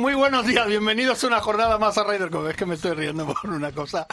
[0.00, 0.66] Muy, bu- muy buenos días.
[0.66, 2.46] Bienvenidos a una jornada más a Ryder Cup.
[2.48, 4.06] Es que me estoy riendo por una cosa.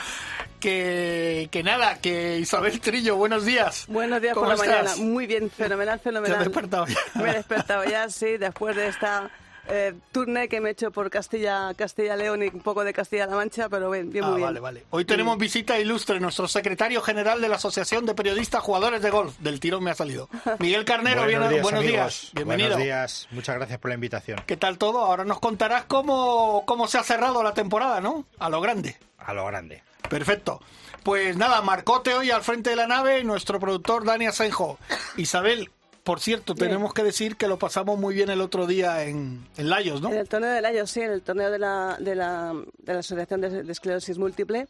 [0.60, 3.86] Que, que nada, que Isabel Trillo, buenos días.
[3.88, 4.98] Buenos días ¿Cómo por la estás?
[4.98, 5.12] mañana.
[5.14, 6.38] Muy bien, fenomenal, fenomenal.
[6.38, 6.98] ¿Te has despertado ya?
[7.22, 9.30] Me he despertado ya, sí, después de esta
[9.70, 13.36] eh, tournée que me he hecho por Castilla, Castilla León y un poco de Castilla-La
[13.36, 14.48] Mancha, pero bien, bien, Ah, muy bien.
[14.48, 14.84] vale, vale.
[14.92, 19.38] Hoy tenemos visita ilustre, nuestro secretario general de la Asociación de Periodistas Jugadores de Golf.
[19.40, 20.30] Del tirón me ha salido.
[20.60, 22.30] Miguel Carnero, Buenos bien- días, buenos días.
[22.34, 22.70] Bienvenido.
[22.70, 23.28] Buenos días.
[23.32, 24.42] Muchas gracias por la invitación.
[24.46, 25.00] ¿Qué tal todo?
[25.00, 28.26] Ahora nos contarás cómo, cómo se ha cerrado la temporada, ¿no?
[28.40, 28.98] A lo grande.
[29.20, 29.84] A lo grande.
[30.10, 30.62] Perfecto.
[31.04, 34.78] Pues nada, Marcote hoy al frente de la nave, nuestro productor Dani Asenjo.
[35.16, 35.70] Isabel,
[36.08, 39.70] por cierto, tenemos que decir que lo pasamos muy bien el otro día en, en
[39.70, 40.10] Layos, ¿no?
[40.12, 43.00] En el torneo del año, sí, en el torneo de la, de la, de la
[43.00, 44.68] Asociación de, de Esclerosis Múltiple,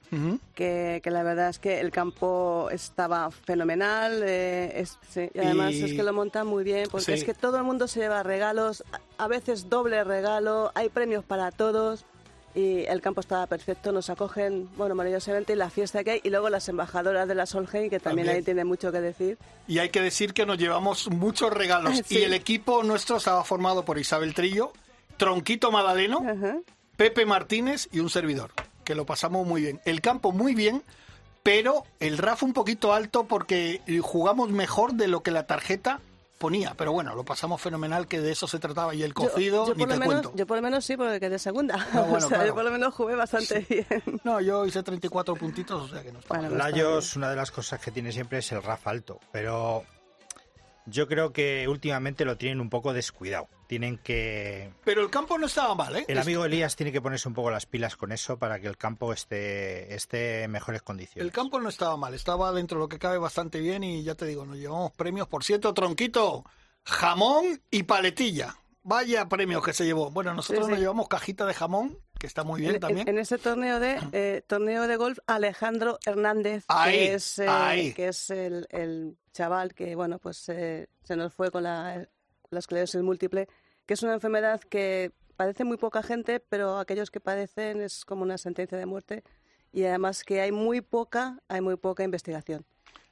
[0.56, 5.74] que, que la verdad es que el campo estaba fenomenal, eh, es- sí, y además
[5.74, 7.12] Y- es que lo montan muy bien, porque Sí.
[7.14, 8.84] es que todo el mundo se lleva regalos,
[9.20, 12.04] a veces doble regalo, hay premios para todos.
[12.58, 16.32] Y el campo estaba perfecto, nos acogen, bueno, maravillosamente, y la fiesta que hay, y
[16.32, 18.30] luego las embajadoras de la Solheim, que también, También.
[18.38, 19.38] ahí tienen mucho que decir.
[19.68, 22.02] Y hay que decir que nos llevamos muchos regalos.
[22.08, 22.18] Sí.
[22.18, 24.74] Y el equipo nuestro estaba formado por Isabel Trillo,
[25.18, 26.24] Tronquito Madaleno.
[26.96, 28.50] Pepe Martínez y un servidor,
[28.84, 29.80] que lo pasamos muy bien.
[29.86, 30.82] El campo muy bien,
[31.44, 36.00] pero el RAF un poquito alto porque jugamos mejor de lo que la tarjeta
[36.38, 36.74] ponía.
[36.78, 38.94] Pero bueno, lo pasamos fenomenal, que de eso se trataba.
[38.96, 40.32] Y el cocido, yo, yo ni por te lo menos, cuento.
[40.36, 41.78] yo por lo menos sí, porque quedé segunda.
[41.94, 42.46] No, bueno, o sea, claro.
[42.48, 44.22] yo por lo menos jugué bastante bien.
[44.24, 47.36] No, yo hice 34 puntitos, o sea que no está Bueno, está Layos, una de
[47.36, 49.84] las cosas que tiene siempre es el RAF alto, pero
[50.88, 53.48] yo creo que últimamente lo tienen un poco descuidado.
[53.68, 54.72] Tienen que...
[54.86, 56.06] Pero el campo no estaba mal, ¿eh?
[56.08, 58.78] El amigo Elías tiene que ponerse un poco las pilas con eso para que el
[58.78, 61.32] campo esté, esté en mejores El condiciones.
[61.34, 64.26] campo no estaba mal, estaba dentro de lo que cabe bastante bien y ya te
[64.26, 65.28] digo, nos llevamos premios.
[65.28, 66.46] Por cierto, Tronquito,
[66.86, 68.56] jamón y paletilla.
[68.90, 70.10] Vaya premios que se llevó.
[70.12, 70.72] Bueno, nosotros Sí, sí.
[70.72, 73.10] nos llevamos cajita de jamón, que está muy bien En, también.
[73.10, 78.08] en- ese torneo de eh, torneo de golf, Alejandro Hernández, Ahí, que es, eh, que
[78.08, 82.08] es el, el chaval que bueno pues eh, se nos fue con la,
[82.50, 83.50] la esclerosis múltiple,
[83.86, 88.24] que es una enfermedad que padece muy poca gente, pero aquellos que padecen es como
[88.24, 89.24] una sentencia de muerte
[89.74, 92.66] y además que hay muy poca, hay muy poca investigación,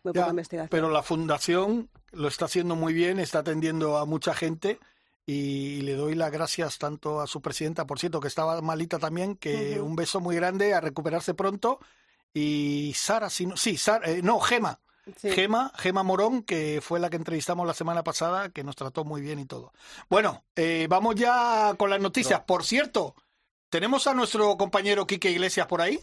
[0.04, 0.70] muy Ya, poca investigación.
[0.70, 4.80] pero la fundación lo está haciendo muy bien, está atendiendo a mucha gente
[5.26, 9.36] y le doy las gracias tanto a su presidenta, por cierto, que estaba malita también,
[9.36, 11.80] que un beso muy grande, a recuperarse pronto.
[12.34, 14.82] Y Sara, si no, sí, Sara, eh, no, Gema,
[15.18, 15.30] Sí.
[15.30, 19.22] Gema, Gema Morón, que fue la que entrevistamos la semana pasada, que nos trató muy
[19.22, 19.72] bien y todo.
[20.10, 22.42] Bueno, eh, vamos ya con las noticias.
[22.42, 23.16] Por cierto,
[23.70, 26.00] ¿tenemos a nuestro compañero Quique Iglesias por ahí?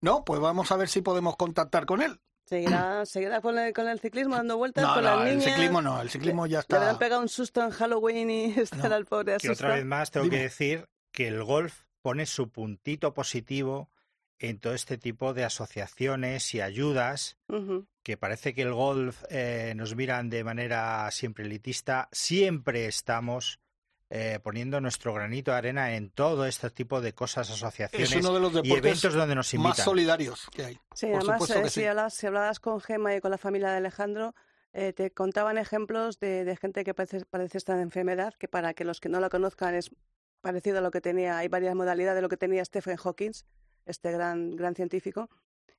[0.00, 2.18] No, pues vamos a ver si podemos contactar con él.
[2.48, 5.44] Seguirá, seguirá con, el, con el ciclismo dando vueltas No, con no, las el niñas.
[5.52, 6.98] ciclismo no, el ciclismo ya Le habrán está.
[6.98, 9.74] pegado un susto en Halloween y estará el pobre Que otra asustado.
[9.74, 10.36] vez más tengo Dime.
[10.36, 13.90] que decir que el golf pone su puntito positivo
[14.38, 17.36] en todo este tipo de asociaciones y ayudas
[18.04, 23.58] que parece que el golf eh, nos miran de manera siempre elitista, siempre estamos
[24.10, 28.32] eh, poniendo nuestro granito de arena en todo este tipo de cosas, asociaciones Es uno
[28.34, 29.84] de los y deportes eventos donde nos más invitan.
[29.84, 30.74] solidarios que hay.
[30.94, 31.86] Sí, Por además, supuesto eh, que si, sí.
[31.86, 34.34] hablas, si hablabas con Gema y con la familia de Alejandro,
[34.72, 38.84] eh, te contaban ejemplos de, de gente que padece, padece esta enfermedad, que para que
[38.84, 39.90] los que no la conozcan es
[40.40, 43.32] parecido a lo que tenía, hay varias modalidades de lo que tenía Stephen Hawking,
[43.86, 45.28] este gran, gran científico,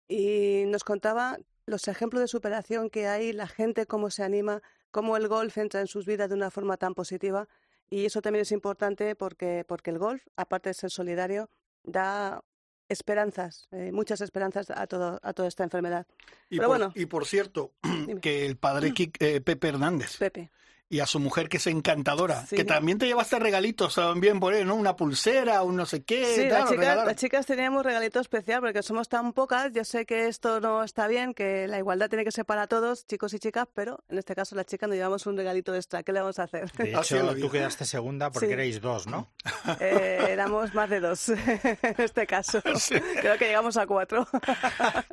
[0.07, 4.61] y nos contaba los ejemplos de superación que hay, la gente cómo se anima,
[4.91, 7.47] cómo el golf entra en sus vidas de una forma tan positiva,
[7.90, 11.50] y eso también es importante porque, porque el golf, aparte de ser solidario,
[11.84, 12.41] da
[12.88, 16.08] esperanzas, eh, muchas esperanzas a, todo, a toda esta enfermedad.
[16.50, 16.91] Y, Pero por, bueno.
[16.96, 18.20] y por cierto, Dime.
[18.20, 20.50] que el padre Kik- eh, Pepe Hernández Pepe.
[20.90, 22.56] Y a su mujer que es encantadora, Sí.
[22.56, 24.74] que también te llevaste regalitos también por él, ¿no?
[24.76, 27.06] Una pulsera, un no sé qué, Sí, tal, las chicas, regalaron.
[27.06, 29.72] las chicas teníamos regalito especial porque somos tan pocas.
[29.72, 33.06] Yo sé que esto no está bien, que la igualdad tiene que ser para todos,
[33.06, 36.02] chicos y chicas, pero en este caso las chicas nos llevamos un regalito extra.
[36.02, 36.72] ¿Qué le vamos a hacer?
[36.74, 38.53] De hecho, tú quedaste segunda porque Sí.
[38.53, 39.30] erais dos, ¿no?
[39.80, 42.62] Eh, éramos más de dos en este caso.
[42.64, 44.28] Creo que llegamos a cuatro.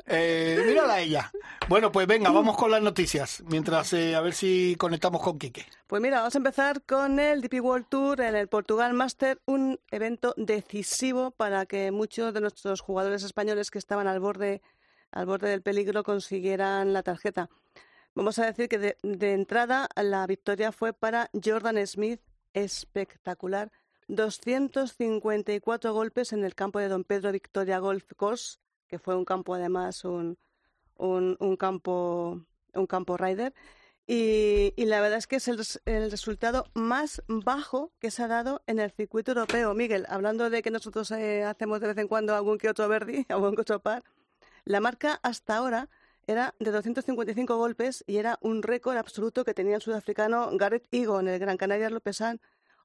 [0.07, 1.31] Eh, mírala a ella.
[1.67, 5.66] Bueno, pues venga, vamos con las noticias, mientras eh, a ver si conectamos con Quique.
[5.87, 9.79] Pues mira, vamos a empezar con el DP World Tour en el Portugal Master, un
[9.89, 14.61] evento decisivo para que muchos de nuestros jugadores españoles que estaban al borde,
[15.11, 17.49] al borde del peligro consiguieran la tarjeta.
[18.15, 22.19] Vamos a decir que de, entrada la victoria fue para Jordan Smith,
[22.53, 23.71] espectacular.
[24.09, 29.53] 254 golpes en el campo de Don Pedro Victoria Golf Course, que fue un campo
[29.53, 30.37] además un,
[30.97, 32.41] un, un campo
[32.73, 33.53] un campo rider
[34.07, 38.27] y, y, la verdad es que es el, el, resultado más bajo que se ha
[38.27, 39.73] dado en el circuito europeo.
[39.73, 43.25] Miguel, hablando de que nosotros eh, hacemos de vez en cuando algún que otro verdi,
[43.29, 44.03] algún que otro par,
[44.63, 45.89] la marca hasta ahora
[46.25, 51.19] era de 255 golpes y era un récord absoluto que tenía el sudafricano Gareth Higo
[51.19, 52.39] en el Gran Canaria Lopesan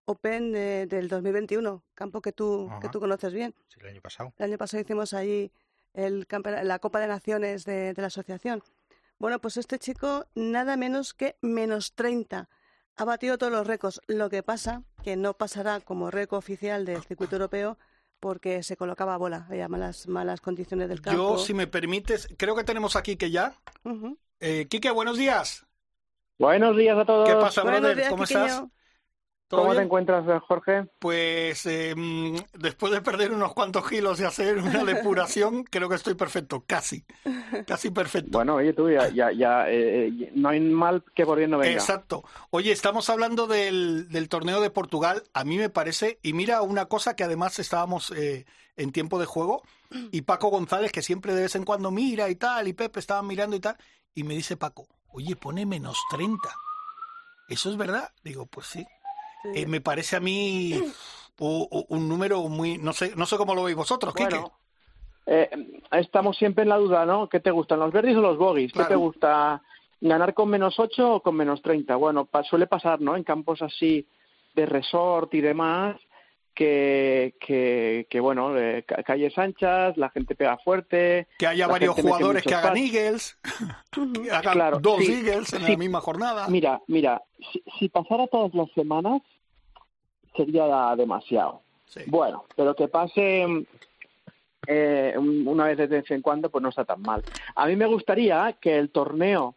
[0.04, 3.54] Open de, del 2021, campo que tú, que tú conoces bien.
[3.68, 4.34] Sí, el año pasado.
[4.36, 5.52] El año pasado hicimos allí
[5.94, 6.26] el,
[6.64, 8.62] la Copa de Naciones de, de la asociación.
[9.22, 12.48] Bueno, pues este chico nada menos que menos 30.
[12.96, 14.00] Ha batido todos los récords.
[14.08, 17.78] Lo que pasa que no pasará como récord oficial del circuito europeo
[18.18, 19.46] porque se colocaba a bola.
[19.48, 21.36] Había malas, malas condiciones del campo.
[21.36, 23.54] Yo, si me permites, creo que tenemos a Quique ya.
[23.84, 24.18] Uh -huh.
[24.40, 25.66] eh, Quique, buenos días.
[26.40, 27.28] Buenos días a todos.
[27.28, 27.96] ¿Qué pasa, buenos brother?
[27.98, 28.44] Días, ¿Cómo Quiqueño.
[28.44, 28.68] estás?
[29.56, 29.76] ¿Cómo bien?
[29.76, 30.86] te encuentras, Jorge?
[30.98, 31.94] Pues eh,
[32.54, 37.04] después de perder unos cuantos kilos y hacer una depuración, creo que estoy perfecto, casi,
[37.66, 38.30] casi perfecto.
[38.32, 41.72] Bueno, oye tú, ya, ya, ya eh, no hay mal que por bien no venga.
[41.72, 42.24] Exacto.
[42.50, 46.86] Oye, estamos hablando del, del, torneo de Portugal, a mí me parece, y mira una
[46.86, 48.46] cosa que además estábamos eh,
[48.76, 49.62] en tiempo de juego,
[50.10, 53.26] y Paco González, que siempre de vez en cuando mira y tal, y Pepe estaban
[53.26, 53.76] mirando y tal,
[54.14, 56.38] y me dice Paco, oye, pone menos 30.
[57.48, 58.10] ¿Eso es verdad?
[58.24, 58.86] Digo, pues sí.
[59.42, 59.48] Sí.
[59.54, 60.80] Eh, me parece a mí
[61.38, 64.52] un, un, número muy no sé no sé cómo lo veis vosotros bueno,
[65.26, 65.50] eh,
[65.92, 68.88] estamos siempre en la duda no qué te gustan los verdes o los bogies claro.
[68.88, 69.62] qué te gusta
[70.00, 73.62] ganar con menos 8 o con menos 30 bueno pa suele pasar no en campos
[73.62, 74.06] así
[74.54, 75.96] de resort y demás
[76.54, 81.28] que, que, que bueno, eh, calles anchas, la gente pega fuerte.
[81.38, 83.38] Que haya varios jugadores que hagan Eagles,
[83.90, 85.72] que hagan claro, dos sí, Eagles en sí.
[85.72, 86.48] la misma jornada.
[86.48, 87.22] Mira, mira,
[87.52, 89.22] si, si, pasara todas las semanas
[90.36, 91.62] sería demasiado.
[91.86, 92.00] Sí.
[92.06, 93.66] Bueno, pero que pase
[94.66, 97.22] eh, una vez de vez en cuando, pues no está tan mal.
[97.54, 99.54] A mí me gustaría que el torneo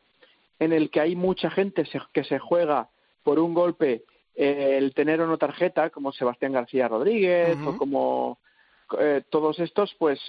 [0.59, 2.89] en el que hay mucha gente se, que se juega
[3.23, 4.03] por un golpe
[4.35, 7.75] eh, el tener una tarjeta como Sebastián García Rodríguez uh -huh.
[7.75, 8.39] o como
[8.99, 10.19] eh, todos estos, pues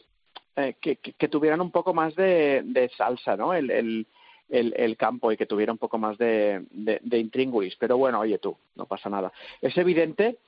[0.57, 3.53] eh, que, que, que, tuvieran un poco más de, de salsa, ¿no?
[3.53, 4.07] El, el,
[4.49, 7.77] el, el, campo y que tuviera un poco más de, de, de intríngulis.
[7.77, 9.33] Pero bueno, oye tú, no pasa nada.
[9.61, 10.39] Es evidente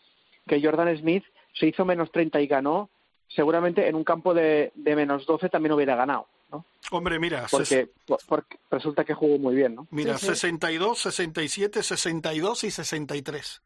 [0.46, 2.88] que Jordan Smith se hizo menos 30 y ganó,
[3.28, 6.26] seguramente en un campo de, de menos 12 también hubiera ganado.
[6.50, 6.64] ¿No?
[6.90, 7.90] Hombre, mira, porque,
[8.26, 9.86] porque, resulta que jugó muy bien, ¿no?
[9.90, 10.34] Mira, sí, sí.
[10.34, 13.62] 62, 67, 62 y 63.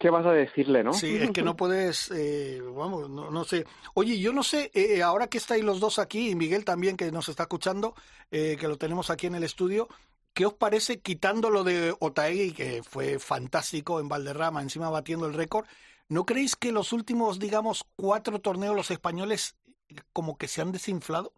[0.00, 0.94] ¿Qué vas a decirle, no?
[0.94, 3.66] Sí, es que no puedes, eh, vamos, no, no, sé.
[3.92, 7.12] Oye, yo no sé, eh, ahora que estáis los dos aquí, y Miguel también, que
[7.12, 7.94] nos está escuchando,
[8.30, 9.88] eh, que lo tenemos aquí en el estudio,
[10.32, 15.34] ¿qué os parece quitando lo de Otaegui, que fue fantástico en Valderrama, encima batiendo el
[15.34, 15.66] récord?
[16.08, 19.54] ¿No creéis que los últimos, digamos, cuatro torneos los españoles
[20.14, 21.34] como que se han desinflado?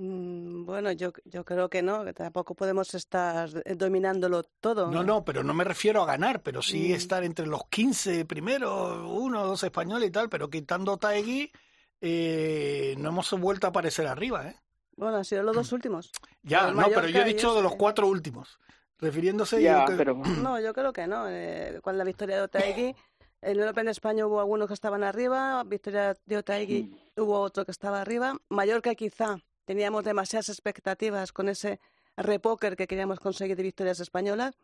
[0.00, 4.90] Mm, Bueno, yo, yo creo que no, que tampoco podemos estar dominándolo todo.
[4.90, 6.94] No, no, pero no me refiero a ganar, pero sí mm.
[6.94, 11.52] estar entre los 15 primero, uno o dos españoles y tal, pero quitando Taegui,
[12.00, 14.56] eh, no hemos vuelto a aparecer arriba, ¿eh?
[14.96, 16.10] Bueno, han sido los dos últimos.
[16.42, 18.58] Ya, no, pero yo he dicho de los cuatro últimos,
[18.98, 19.92] refiriéndose ya, que...
[19.92, 20.14] pero...
[20.42, 21.28] No, yo creo que no.
[21.28, 22.96] Eh, con la victoria de Otaegui,
[23.42, 27.20] en el Open de España hubo algunos que estaban arriba, victoria de Otaegui mm.
[27.20, 31.80] hubo otro que estaba arriba, Mallorca quizá teníamos demasiadas expectativas con ese
[32.16, 34.58] repóker que queríamos conseguir de victorias españolas.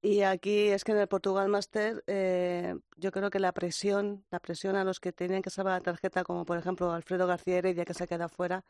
[0.00, 4.38] Y aquí es que en el Portugal Master eh, yo creo que la presión, la
[4.38, 7.84] presión a los que tenían que salvar la tarjeta, como por ejemplo Alfredo García Heredia
[7.84, 8.64] que se queda fuera,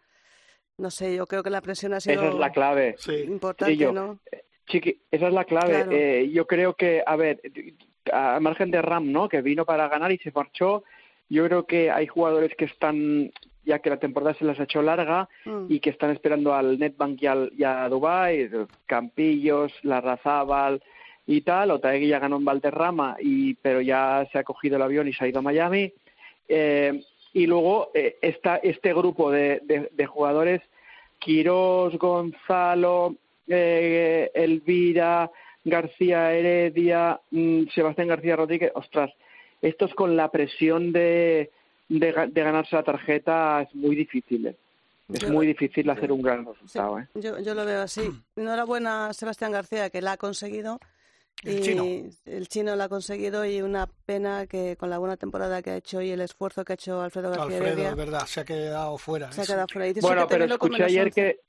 [0.79, 2.97] no sé, yo creo que la presión ha sido esa es la clave.
[3.27, 4.21] importante, sí, yo, ¿no?
[4.69, 5.73] Chiqui, esa es la clave.
[5.73, 5.93] Claro.
[5.93, 7.41] Eh, yo creo que, a ver,
[8.13, 9.29] a margen de Ram, ¿no?
[9.29, 10.85] Que vino para ganar y se marchó.
[11.29, 13.33] Yo creo que hay jugadores que están
[13.69, 15.67] ya que la temporada se les ha hecho larga mm.
[15.69, 18.51] y que están esperando al Netbank y, al, y a Dubai,
[18.87, 20.83] Campillos, Larrazábal
[21.27, 21.71] y tal.
[21.71, 25.25] Otaegui ya ganó en Valderrama, y, pero ya se ha cogido el avión y se
[25.25, 25.93] ha ido a Miami.
[26.49, 27.03] Eh,
[27.35, 30.63] y luego eh, está este grupo de, de, de jugadores,
[31.19, 35.31] Quirós, Gonzalo, eh, Elvira,
[35.63, 39.13] García Heredia, mmm, Sebastián García Rodríguez, ostras,
[39.61, 41.51] estos con la presión de
[41.89, 44.47] de, de, ganarse la tarjeta es muy difícil.
[44.47, 44.57] ¿eh?
[45.13, 46.99] Es yo, muy difícil hacer un gran resultado.
[46.99, 47.23] Sí, ¿eh?
[47.23, 48.03] yo, yo, lo veo así.
[48.37, 50.79] Enhorabuena a Sebastián García, que la ha conseguido.
[51.45, 51.85] El chino.
[52.27, 55.77] El chino lo ha conseguido y una pena que con la buena temporada que ha
[55.77, 58.99] hecho y el esfuerzo que ha hecho Alfredo García Alfredo, es verdad, se ha quedado
[58.99, 59.31] fuera.
[59.31, 59.93] Se ha quedado fuera.
[60.01, 61.41] bueno, pero escuché ayer que,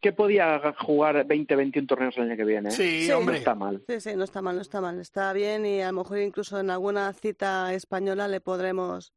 [0.00, 2.68] que podía jugar 20, 21 torneos el año que viene.
[2.68, 2.72] ¿eh?
[2.72, 3.34] Sí, hombre.
[3.34, 3.82] No está mal.
[3.88, 5.00] Sí, sí, no está mal, no está mal.
[5.00, 9.12] Está bien y a lo mejor incluso en alguna cita española le podremos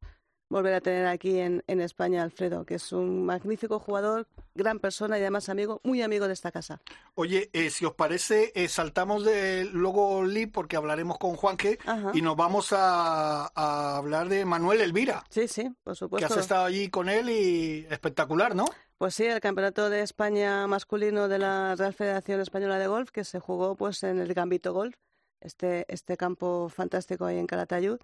[0.48, 5.18] volver a tener aquí en, en España Alfredo, que es un magnífico jugador, gran persona
[5.18, 6.80] y además amigo, muy amigo de esta casa.
[7.14, 11.78] Oye, eh, si os parece, eh, saltamos de luego Lee porque hablaremos con Juanque
[12.12, 15.24] y nos vamos a, a, hablar de Manuel Elvira.
[15.30, 16.26] Sí, sí, por supuesto.
[16.26, 18.66] Que has estado allí con él y espectacular, ¿no?
[18.98, 23.24] Pues sí, el Campeonato de España masculino de la Real Federación Española de Golf, que
[23.24, 24.94] se jugó pues en el Gambito Golf,
[25.40, 27.98] este, este campo fantástico ahí en Calatayud.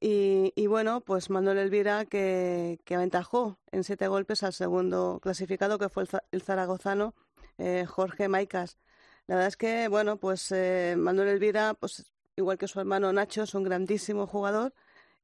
[0.00, 5.90] Y, y, bueno, pues Manuel Elvira que, aventajó en siete golpes al segundo clasificado, que
[5.90, 7.14] fue el, zaragozano
[7.58, 8.78] eh, Jorge Maicas.
[9.26, 13.42] La verdad es que, bueno, pues eh, Manuel Elvira, pues igual que su hermano Nacho,
[13.42, 14.72] es un grandísimo jugador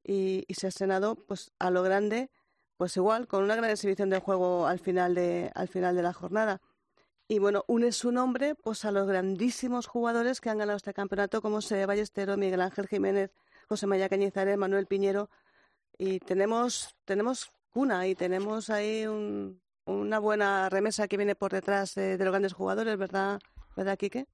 [0.04, 2.30] y, y, se ha estrenado pues a lo grande,
[2.76, 6.12] pues igual, con una gran exhibición de juego al final de, al final de la
[6.12, 6.61] jornada.
[7.28, 11.42] Y bueno, une su nombre pues a los grandísimos jugadores que han ganado este campeonato,
[11.42, 13.33] como Seba Ballestero, Miguel Ángel Jiménez,
[13.69, 15.29] José María Cañizares, Manuel Piñero,
[15.99, 21.95] y tenemos, tenemos cuna y tenemos ahí un, una buena remesa que viene por detrás
[21.95, 23.41] de, los grandes jugadores, ¿verdad,
[23.77, 24.27] ¿verdad, Quique?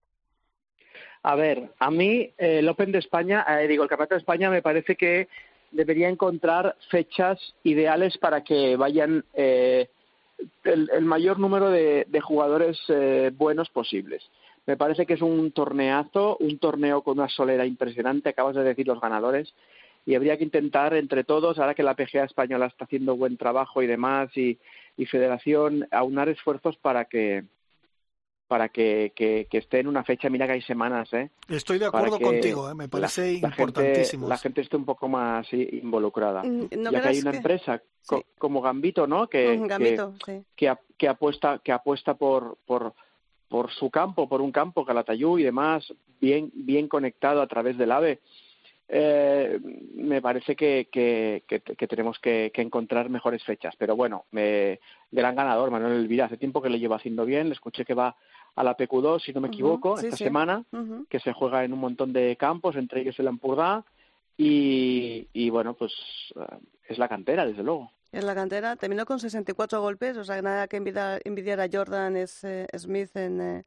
[1.22, 4.50] A ver, a mí eh, el Open de España, eh, digo, el Campeonato de España
[4.50, 5.28] me parece que
[5.70, 9.88] debería encontrar fechas ideales para que vayan eh,
[10.64, 14.22] el, el, mayor número de, de jugadores eh, buenos posibles.
[14.66, 18.86] Me parece que es un torneazo, un torneo con una solera impresionante, acabas de decir
[18.86, 19.54] los ganadores,
[20.06, 23.82] y habría que intentar entre todos, ahora que la PGA española está haciendo buen trabajo
[23.82, 24.58] y demás, y,
[24.96, 27.44] y Federación, aunar esfuerzos para que
[28.52, 31.30] para que, que, que, esté en una fecha, mira que hay semanas, ¿eh?
[31.48, 32.74] Estoy de acuerdo contigo, ¿eh?
[32.74, 34.28] me parece la, importantísimo.
[34.28, 36.42] La gente, la gente esté un poco más involucrada.
[36.42, 37.36] Mm, ¿No ya que hay una que...
[37.38, 38.24] empresa co sí.
[38.36, 39.26] como Gambito, ¿no?
[39.26, 40.44] Que, Gambito, que, sí.
[40.54, 42.92] que, que, apuesta, que apuesta por, por,
[43.52, 47.92] por su campo, por un campo, Calatayud y demás, bien, bien conectado a través del
[47.92, 48.20] AVE.
[48.88, 49.60] Eh,
[49.94, 53.74] me parece que, que, que, que tenemos que, encontrar mejores fechas.
[53.76, 54.80] Pero bueno, me,
[55.10, 56.24] gran ganador, Manuel Elvira.
[56.24, 57.48] Hace tiempo que le llevo haciendo bien.
[57.48, 58.16] Le escuché que va
[58.56, 60.24] a la PQ2, si no me equivoco, uh -huh, sí, esta sí.
[60.24, 61.06] semana, Uh -huh.
[61.10, 63.84] que se juega en un montón de campos, entre ellos el Ampurdá.
[64.38, 65.92] Y, y bueno, pues
[66.36, 66.56] uh,
[66.88, 67.90] es la cantera, desde luego.
[68.12, 68.76] Es la cantera.
[68.76, 73.16] Terminó con 64 golpes, o sea, nada que envidiar, envidiar a Jordan es, eh, Smith
[73.16, 73.64] en, eh,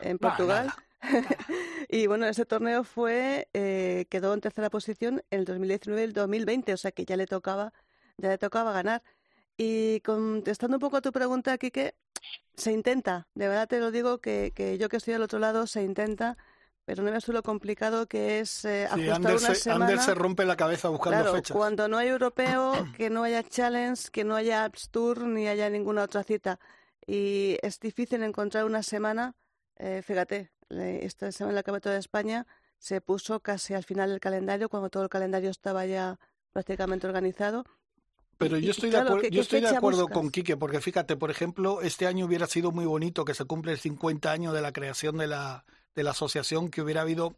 [0.00, 0.66] en Portugal.
[0.66, 1.36] No, nada.
[1.88, 6.12] y bueno, ese torneo fue eh, quedó en tercera posición en el 2019 y el
[6.12, 7.72] 2020, o sea que ya le tocaba
[8.16, 9.02] ya le tocaba ganar.
[9.56, 11.94] Y contestando un poco a tu pregunta, Quique,
[12.56, 15.66] se intenta, de verdad te lo digo, que, que yo que estoy al otro lado
[15.66, 16.36] se intenta,
[16.84, 19.84] pero no veas tú lo complicado que es eh, sí, ajustar Ander una se, semana.
[19.86, 21.56] Ander se rompe la cabeza buscando claro, fechas.
[21.56, 25.70] cuando no hay europeo, que no haya challenge, que no haya Alps Tour ni haya
[25.70, 26.60] ninguna otra cita.
[27.06, 29.34] Y es difícil encontrar una semana,
[29.76, 32.46] eh, fíjate, esta semana en la Campeonato de España
[32.78, 36.18] se puso casi al final del calendario, cuando todo el calendario estaba ya
[36.52, 37.64] prácticamente organizado.
[38.36, 40.18] Pero yo estoy, claro, de, acuer ¿qué, yo estoy de acuerdo buscas?
[40.18, 43.72] con Quique, porque fíjate, por ejemplo, este año hubiera sido muy bonito que se cumple
[43.72, 45.64] el 50 años de la creación de la,
[45.94, 47.34] de la asociación, que hubiera habido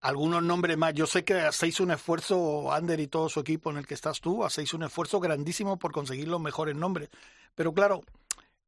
[0.00, 0.94] algunos nombres más.
[0.94, 4.20] Yo sé que hacéis un esfuerzo, Ander y todo su equipo en el que estás
[4.20, 7.08] tú, hacéis un esfuerzo grandísimo por conseguir los mejores nombres.
[7.54, 8.02] Pero claro,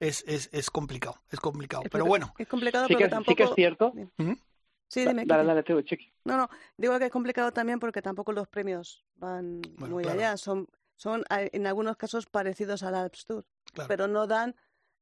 [0.00, 1.83] es, es, es complicado, es complicado.
[1.85, 2.35] Es Pero bueno.
[2.38, 3.30] Es complicado sí porque que, tampoco...
[3.33, 3.92] Sí que es cierto.
[4.16, 4.33] ¿Mm?
[4.88, 5.25] Sí, dime.
[5.26, 6.11] Dale, dale, dale, chiqui.
[6.25, 10.18] No, no, digo que es complicado también porque tampoco los premios van Bueno, muy claro.
[10.18, 10.37] allá.
[10.38, 10.66] Son,
[10.97, 13.87] son en algunos casos parecidos al Alps Tour, Claro.
[13.88, 14.57] pero no dan,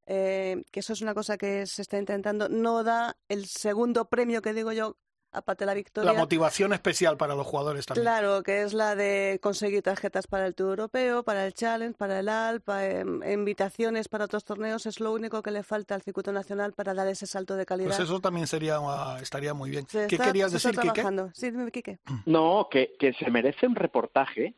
[0.07, 4.41] eh, que eso es una cosa que se está intentando, no da el segundo premio
[4.43, 4.97] que digo yo,
[5.33, 6.13] aparte de la victoria.
[6.13, 8.05] La motivación especial para los jugadores también.
[8.05, 12.21] Claro, que es la de conseguir tarjetas para el Tour Europeo, para el Challenge, para
[12.21, 16.33] el Alp, eh, invitaciones para otros torneos, es lo único que le falta al circuito
[16.33, 17.89] nacional para dar ese salto de calidad.
[17.89, 19.87] Pues eso también sería uh, estaría muy bien.
[19.89, 21.05] Se ¿Qué está- querías decir, Quique?
[21.35, 21.99] Sí, dime, Quique.
[22.25, 24.55] No, que, que se merece un reportaje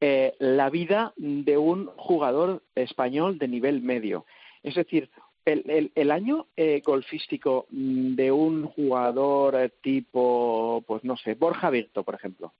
[0.00, 4.26] eh, la vida de un jugador español de nivel medio.
[4.66, 5.08] Es decir,
[5.44, 11.34] el, el, el año eh, golfístico mm, de un jugador eh, tipo, pues no sé,
[11.34, 12.52] Borja Virto, por ejemplo,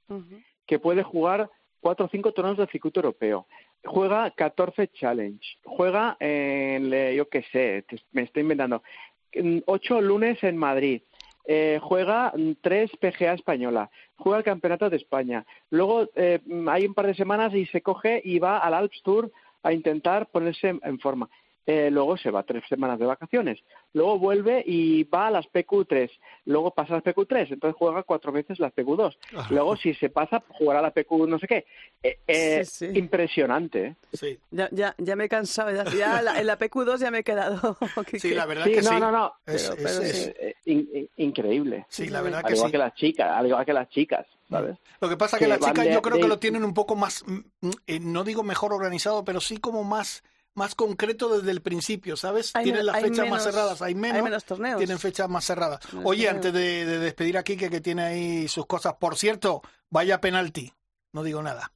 [0.66, 3.46] que puede jugar cuatro o cinco torneos del circuito europeo,
[3.84, 8.84] juega 14 challenge, juega en, eh, yo qué sé, me estoy inventando,
[9.32, 11.02] en ocho lunes en Madrid,
[11.44, 16.86] eh, juega mm, tres PGA española, juega el Campeonato de España, luego eh, mm, hay
[16.86, 19.32] un par de semanas y se coge y va al Alps Tour
[19.64, 21.28] a intentar ponerse en, en forma.
[21.66, 23.58] Eh, luego se va tres semanas de vacaciones,
[23.92, 26.10] luego vuelve y va a las PQ3,
[26.44, 29.46] luego pasa a las PQ3, entonces juega cuatro veces las PQ2, Ah.
[29.50, 31.66] luego si se pasa jugará la PQ no sé qué.
[32.02, 32.98] Eh, eh, Sí, sí.
[32.98, 33.84] Impresionante.
[33.86, 33.96] ¿eh?
[34.12, 37.18] Sí, Ya, ya, ya me he cansado, ya, ya la- en la PQ2 ya me
[37.18, 37.76] he quedado.
[38.20, 39.00] sí, la verdad Sí, que no, sí.
[39.00, 39.32] no, no.
[39.46, 40.22] Es- Pero- es- pero es-
[40.64, 40.70] sí.
[40.70, 41.86] In- in- increíble.
[41.88, 42.72] sí, la verdad Al que igual sí.
[42.72, 44.76] que las chicas, al igual que las chicas, ¿sabes?
[45.00, 46.74] Lo que pasa es que que las chicas de- yo creo que lo tienen un
[46.74, 50.22] poco más, mm, mm, eh, no digo mejor organizado, pero sí como más
[50.56, 52.54] más concreto desde el principio, ¿sabes?
[52.56, 54.78] Hay tienen las fechas más cerradas, hay menos, menos torneos.
[54.78, 55.80] tienen fechas más cerradas.
[55.92, 56.46] Menos Oye, torneos.
[56.46, 60.72] antes de, de despedir a Kike que tiene ahí sus cosas, por cierto, vaya penalti,
[61.12, 61.72] no digo nada.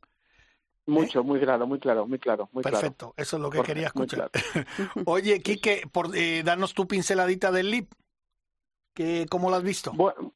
[0.86, 2.78] Mucho, muy claro, muy claro, muy claro, muy claro.
[2.80, 4.30] Perfecto, eso es lo que quería muy escuchar.
[4.30, 4.66] claro.
[5.06, 7.92] Oye, Quique, por, eh, danos tu pinceladita del LIP.
[8.94, 9.92] Que, ¿Cómo lo has visto?
[9.92, 10.32] Bu-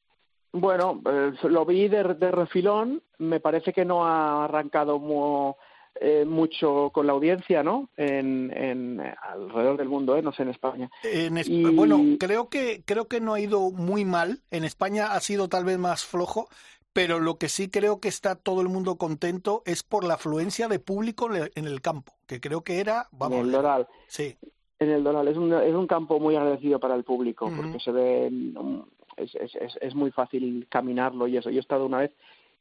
[0.53, 3.03] Bueno, eh, lo vi de, de refilón.
[3.17, 5.55] Me parece que no ha arrancado mu-
[6.01, 7.89] eh, mucho con la audiencia, ¿no?
[7.97, 10.21] En, en alrededor del mundo, ¿eh?
[10.21, 10.89] No sé en España.
[11.03, 14.39] En Es- y- Bueno, creo que, creo que no ha ido muy mal.
[14.51, 16.47] En España ha sido tal vez más flojo,
[16.93, 20.67] pero lo que sí creo que está todo el mundo contento es por la afluencia
[20.67, 23.87] de público en el- campo, que creo que era, vamos, en el Doral.
[24.07, 24.37] sí,
[24.79, 27.91] En el Doral es un, es un campo muy agradecido para el público porque se
[27.91, 28.79] ve mm,
[29.17, 31.49] es, es, es, es muy fácil caminarlo y eso.
[31.49, 32.11] Yo he estado una vez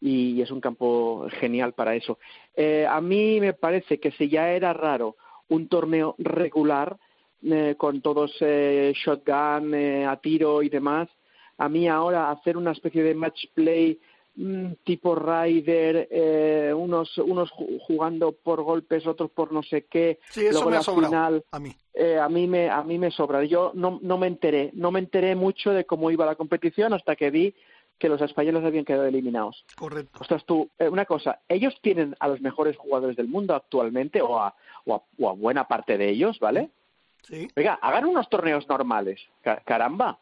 [0.01, 2.19] y es un campo genial para eso.
[2.55, 5.17] Eh, a mí me parece que si ya era raro
[5.49, 6.97] un torneo regular
[7.43, 11.09] eh, con todos eh, shotgun eh, a tiro y demás,
[11.59, 13.99] a mí ahora hacer una especie de match play
[14.37, 20.19] mm, tipo Rider, eh, unos unos ju- jugando por golpes, otros por no sé qué,
[20.31, 21.71] sí, eso luego me ha sobrado final a mí.
[21.93, 23.45] eh, a mí me a mí me sobra.
[23.45, 27.15] Yo no, no me enteré, no me enteré mucho de cómo iba la competición hasta
[27.15, 27.55] que vi
[27.99, 29.65] que los españoles habían quedado eliminados.
[29.77, 30.19] Correcto.
[30.21, 34.39] Ostras, tú, eh, una cosa, ellos tienen a los mejores jugadores del mundo actualmente o
[34.39, 36.71] a, o a, o a buena parte de ellos, ¿vale?
[37.23, 37.49] Sí.
[37.57, 40.19] Oiga, hagan unos torneos normales, ca- caramba,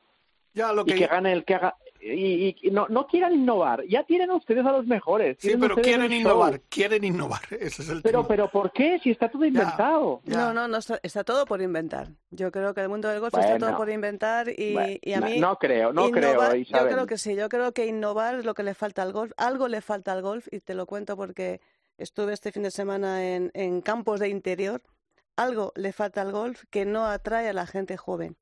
[0.55, 3.85] Ya lo y que que gane el que haga y, y- no, no quieran innovar,
[3.87, 5.37] ya tienen ustedes a los mejores.
[5.41, 6.63] Sí, pero quieren innovar, show.
[6.69, 7.41] quieren innovar.
[7.51, 8.29] Ese es el Pero, tema.
[8.29, 8.99] pero, ¿por qué?
[9.03, 10.21] Si está todo inventado.
[10.25, 10.37] Ya.
[10.39, 12.09] No, no, no está, está todo por inventar.
[12.31, 15.21] Yo creo que el mundo del golf está todo por inventar y, Bueno, y a
[15.21, 16.93] mí no creo, no innovar- creo, Yo Isabel.
[16.95, 19.33] creo que sí, yo creo que innovar es lo que le falta al golf.
[19.37, 21.61] Algo le falta al golf y te lo cuento porque
[21.99, 24.83] estuve este fin de semana en, en campos de interior.
[25.37, 28.37] Algo le falta al golf que no atrae a la gente joven.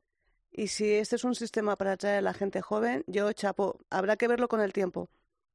[0.52, 4.16] Y si este es un sistema para atraer a la gente joven, yo chapo, habrá
[4.16, 5.08] que verlo con el tiempo.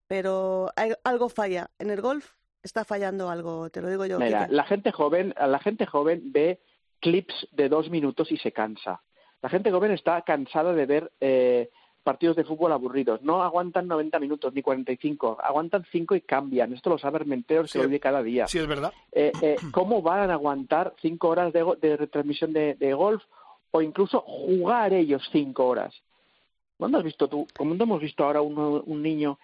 [0.07, 1.69] Pero hay- algo falla.
[1.79, 2.31] En el golf
[2.63, 4.19] está fallando algo, te lo digo yo.
[4.19, 6.59] Mira, la gente joven, la gente joven ve
[7.01, 9.01] clips de dos minutos y se cansa.
[9.41, 11.69] La gente joven está cansada de ver eh,
[12.03, 13.21] partidos de fútbol aburridos.
[13.23, 16.71] No aguantan 90 minutos ni 45, aguantan 5 y cambian.
[16.73, 17.77] Esto lo sabe Armenteros, Sí.
[17.79, 18.47] lo vive cada día.
[18.47, 18.93] Sí, es verdad.
[19.11, 23.23] Eh, eh, ¿Cómo van a aguantar 5 horas de, de retransmisión de, de golf
[23.75, 25.93] o incluso jugar ellos 5 horas?
[26.77, 27.47] ¿Cuándo has visto tú?
[27.57, 29.37] ¿Cuándo hemos visto ahora uno- un niño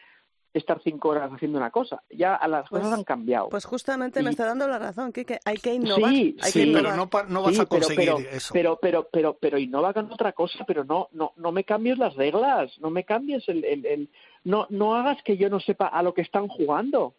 [0.53, 2.01] estar 5 horas haciendo una cosa?
[2.09, 3.49] Ya las Pues- cosas han cambiado.
[3.49, 5.39] Pues justamente me está dando la razón, Kike.
[5.45, 6.11] Hay que innovar.
[6.11, 6.97] Sí, hay Sí, que pero innovar.
[6.97, 8.53] no, pa- no vas Sí, a pero- conseguir pero, eso.
[8.53, 12.15] Pero, pero, pero, pero innova con otra cosa, pero no, no, no me cambies las
[12.15, 14.09] reglas, no me cambies el, el, el-
[14.43, 17.15] no, no hagas que yo no sepa a lo que están jugando.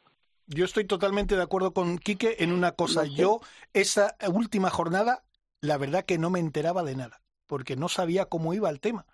[0.48, 3.05] Yo estoy totalmente de acuerdo con Quique en una cosa.
[3.05, 3.16] No sé.
[3.16, 3.40] Yo,
[3.72, 5.22] esa última jornada,
[5.62, 9.07] la verdad que no me enteraba de nada, porque no sabía cómo iba el tema.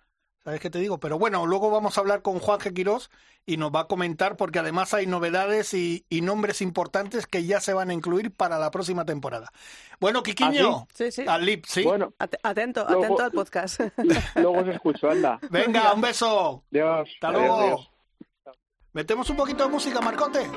[0.43, 0.99] ¿Sabes qué te digo?
[1.01, 2.73] Pero bueno, luego vamos a hablar con Juan G.
[2.73, 3.11] Quirós
[3.45, 7.59] y nos va a comentar, porque además hay novedades y, y nombres importantes que ya
[7.59, 9.51] se van a incluir para la próxima temporada.
[9.99, 11.25] Bueno, Quiquiño, Sí, sí.
[11.27, 11.83] al LIP, ¿sí?
[11.83, 13.81] Bueno, At- atento, Luego- atento al podcast.
[14.35, 15.39] luego os escucho, anda.
[15.51, 16.63] Venga, un beso.
[16.71, 17.07] Dios.
[17.13, 17.59] Hasta Adiós, luego.
[17.61, 17.89] adiós.
[18.93, 20.49] Metemos un poquito de música, Marcote.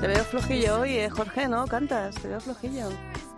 [0.00, 1.66] Te veo flojillo hoy, eh, Jorge, ¿no?
[1.66, 2.88] Cantas, te veo flojillo.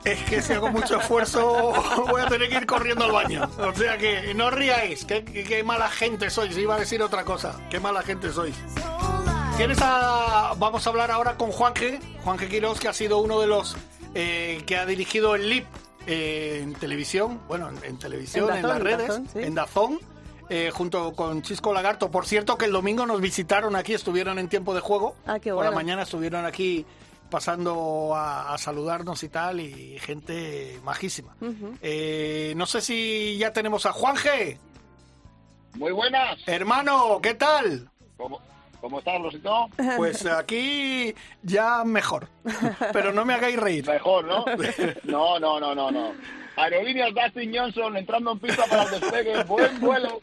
[0.05, 1.73] Es que si hago mucho esfuerzo
[2.09, 3.49] voy a tener que ir corriendo al baño.
[3.59, 6.57] O sea que no ríais, qué, qué- qué mala gente sois.
[6.57, 8.55] Iba a decir otra cosa, qué mala gente sois.
[8.75, 9.57] This whole life.
[9.57, 10.55] ¿Tienes a...
[10.57, 11.99] Vamos a hablar ahora con Juan G.
[12.23, 12.49] Juan G.
[12.49, 13.77] Quirós, que ha sido uno de los
[14.15, 15.67] eh, que ha dirigido el LIP
[16.07, 19.41] eh, en televisión, bueno, en, en televisión, En las redes, Dazón, sí.
[19.41, 19.99] en Dazón,
[20.49, 22.11] eh, junto con Chisco Lagarto.
[22.11, 25.17] Por cierto, que el domingo nos visitaron aquí, estuvieron en tiempo de juego.
[25.27, 25.75] Ah, qué Por la bueno.
[25.75, 26.87] mañana estuvieron aquí
[27.31, 31.35] pasando a, a saludarnos y tal, y gente majísima.
[31.83, 34.57] Eh, no sé si ya tenemos a Juan G.
[35.75, 36.39] Muy buenas.
[36.47, 37.89] Hermano, ¿qué tal?
[38.17, 38.41] ¿Cómo,
[38.81, 39.69] cómo estás, Rosito?
[39.97, 42.29] Pues aquí ya mejor.
[42.93, 43.87] Pero no me hagáis reír.
[43.87, 44.45] Mejor, ¿no?
[45.05, 46.13] No, no, no, no, no.
[46.59, 49.45] Aerolíneas Dustin Johnson entrando en pista para el despegue.
[49.45, 50.21] Buen vuelo.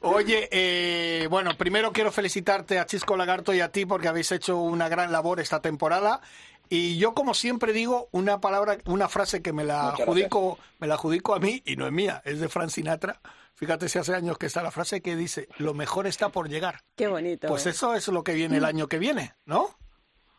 [0.00, 4.58] Oye, eh, bueno, primero quiero felicitarte a Chisco Lagarto y a ti porque habéis hecho
[4.58, 6.20] una gran labor esta temporada.
[6.68, 10.86] Y yo, como siempre digo, una palabra, una frase que me la Muchas adjudico, me
[10.86, 13.20] la adjudico a mí y no es mía, es de Frank Sinatra.
[13.54, 16.82] Fíjate si hace años que está la frase que dice, lo mejor está por llegar.
[16.96, 17.48] Qué bonito.
[17.48, 17.70] Pues ¿eh?
[17.70, 19.68] eso es lo que viene el año que viene, ¿no?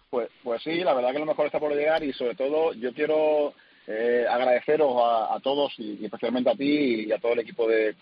[0.10, 2.94] Pues, pues sí, la verdad que lo mejor está por llegar y sobre todo yo
[2.94, 3.54] quiero
[3.88, 7.96] eh, agradeceros a, a todos y, especialmente a ti y a todo el equipo de,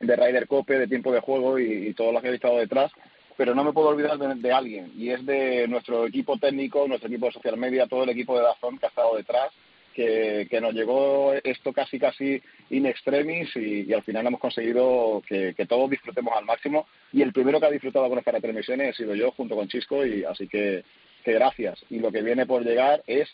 [0.00, 2.92] de Ryder Cope, de tiempo de juego y, y todos los que habéis estado detrás,
[3.40, 7.24] pero no me puedo olvidar de, alguien y es de nuestro equipo técnico, nuestro equipo
[7.24, 9.50] de social media, todo el equipo de Dazón que ha estado detrás,
[9.94, 15.88] que, nos llegó esto casi casi in extremis y, al final hemos conseguido que, todos
[15.88, 16.86] disfrutemos al máximo.
[17.14, 20.04] Y el primero que ha disfrutado con esta transmisión he sido yo junto con Chisco
[20.04, 20.84] y así que,
[21.24, 21.82] que gracias.
[21.88, 23.26] Y lo que viene por llegar es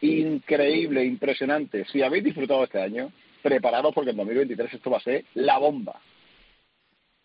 [0.00, 1.84] increíble, impresionante.
[1.92, 6.00] Si habéis disfrutado este año, preparados porque en 2023 esto va a ser la bomba.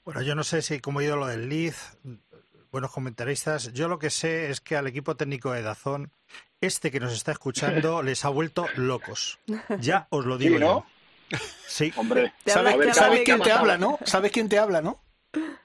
[0.04, 1.98] Bueno, yo no sé si como ha ido lo del Liz,
[2.72, 6.12] buenos comentaristas, yo lo que sé es que al equipo técnico de Dazón,
[6.62, 9.40] este que nos está escuchando, les ha vuelto locos.
[9.80, 10.68] Ya os lo digo Sí, ¿no?
[10.68, 11.38] yo.
[11.68, 11.92] Sí.
[11.96, 12.76] Hombre, ¿Sabes,
[13.26, 13.98] quién te habla, no?
[14.04, 15.02] ¿Sabes quién te habla, no?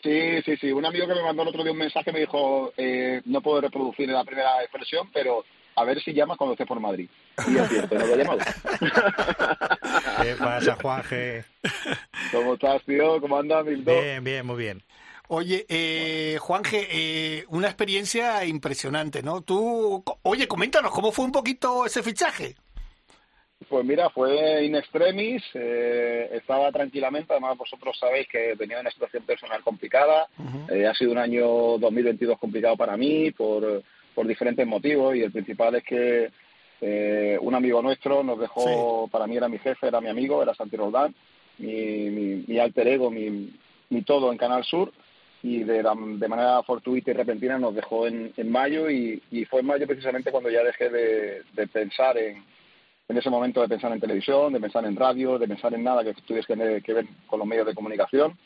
[0.02, 0.72] Sí, sí, sí.
[0.72, 3.60] Un amigo que me mandó el otro día un mensaje me dijo, eh, no puedo
[3.60, 5.44] reproducir la primera expresión, pero
[5.80, 7.08] a ver si llamas cuando estés por Madrid.
[7.48, 8.38] Y es cierto, no lo he llamado.
[10.22, 11.44] ¿Qué pasa, Juanje?
[12.32, 13.20] ¿Cómo estás, tío?
[13.20, 13.94] ¿Cómo andas, Milton?
[13.94, 14.82] Bien, bien, muy bien.
[15.28, 19.42] Oye, eh, Juanje, eh, una experiencia impresionante, ¿no?
[19.42, 22.56] Tú, oye, coméntanos, ¿cómo fue un poquito ese fichaje?
[23.68, 29.22] Pues mira, fue in extremis, eh, estaba tranquilamente, además vosotros sabéis que tenía una situación
[29.22, 30.26] personal complicada,
[30.68, 33.82] Eh, ha sido un año 2022 complicado para mí por,
[34.14, 36.30] por diferentes motivos y el principal es que
[36.80, 40.54] eh, un amigo nuestro nos dejó, para mí era mi jefe, era mi amigo, era
[40.54, 41.14] Santi Roldán,
[41.58, 43.50] mi, mi, mi alter ego, mi,
[43.90, 44.92] mi todo en Canal Sur
[45.42, 49.44] y de, la- de manera fortuita y repentina nos dejó en, en mayo y, y
[49.44, 52.42] fue en mayo precisamente cuando ya dejé de, de pensar en,
[53.08, 56.04] en ese momento de pensar en televisión, de pensar en radio, de pensar en nada
[56.04, 58.38] que tuviese que, que ver con los medios de comunicación.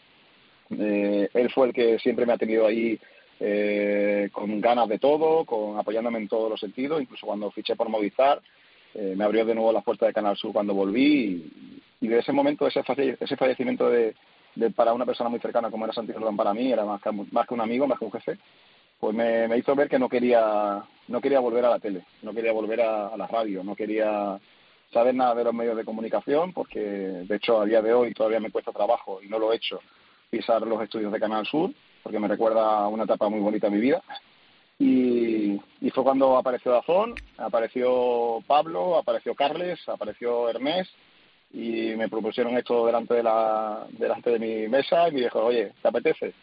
[0.70, 2.98] Eh, él fue el que siempre me ha tenido ahí
[3.46, 7.90] eh, con ganas de todo, con apoyándome en todos los sentidos, incluso cuando fiché por
[7.90, 8.40] Movistar,
[8.94, 11.52] eh, me abrió de nuevo las puertas de Canal Sur cuando volví
[12.00, 12.80] y, de ese momento, ese,
[13.20, 14.14] ese fallecimiento de,
[14.74, 17.46] para una persona muy cercana como era Santiago Rodán para mí, era más que, más
[17.46, 18.38] que un amigo, más que un jefe,
[18.98, 22.33] pues me, me hizo ver que no quería no quería volver a la tele, no
[22.33, 24.38] quería volver a, a la radio, no quería
[24.90, 28.40] saber nada de los medios de comunicación, porque de hecho a día de hoy todavía
[28.40, 29.80] me cuesta trabajo y no lo he hecho
[30.30, 31.72] pisar los estudios de Canal Sur,
[32.04, 34.00] porque me recuerda a una etapa muy bonita de mi vida.
[34.78, 35.58] Y,
[35.92, 40.90] fue cuando apareció Dazón, apareció Pablo, apareció Carles, apareció Ernest
[41.52, 45.72] y me propusieron esto delante de la delante de mi mesa y me dijo, oye,
[45.80, 46.34] ¿te apetece?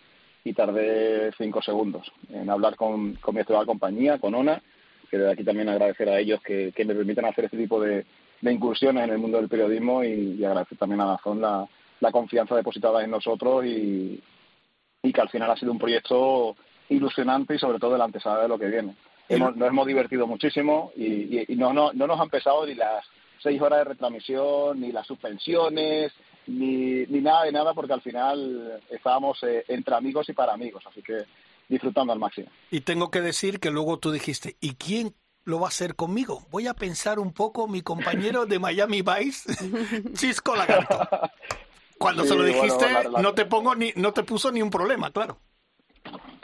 [0.46, 4.62] Y tardé cinco segundos en hablar con, con mi actual compañía, con ONA,
[5.10, 8.06] que desde aquí también agradecer a ellos que, que me permitan hacer este tipo de,
[8.42, 11.68] incursiones en el mundo del periodismo y, y agradecer también a Dazón la,
[12.00, 14.22] la confianza depositada en nosotros y,
[15.04, 16.56] y que al final ha sido un proyecto
[16.90, 18.96] ilusionante y sobre todo la antesala de lo que viene.
[19.30, 21.06] Hemos, nos hemos divertido muchísimo y,
[21.40, 23.06] y- y no, no, no nos han pesado ni las
[23.42, 26.12] seis horas de retransmisión, ni las suspensiones,
[26.48, 30.84] ni, ni nada de nada, porque al final estábamos eh, entre amigos y para amigos,
[30.86, 31.24] así que
[31.70, 32.48] disfrutando al máximo.
[32.72, 36.46] Y tengo que decir que luego tú dijiste, ¿y quién lo va a hacer conmigo?
[36.52, 39.54] Voy a pensar un poco mi compañero de Miami Vice,
[40.14, 41.00] Chisco Lagarto.
[42.02, 44.52] Cuando Sí, se lo bueno, dijiste, la- la- no te pongo ni, no te puso
[44.52, 45.38] ni un problema, claro.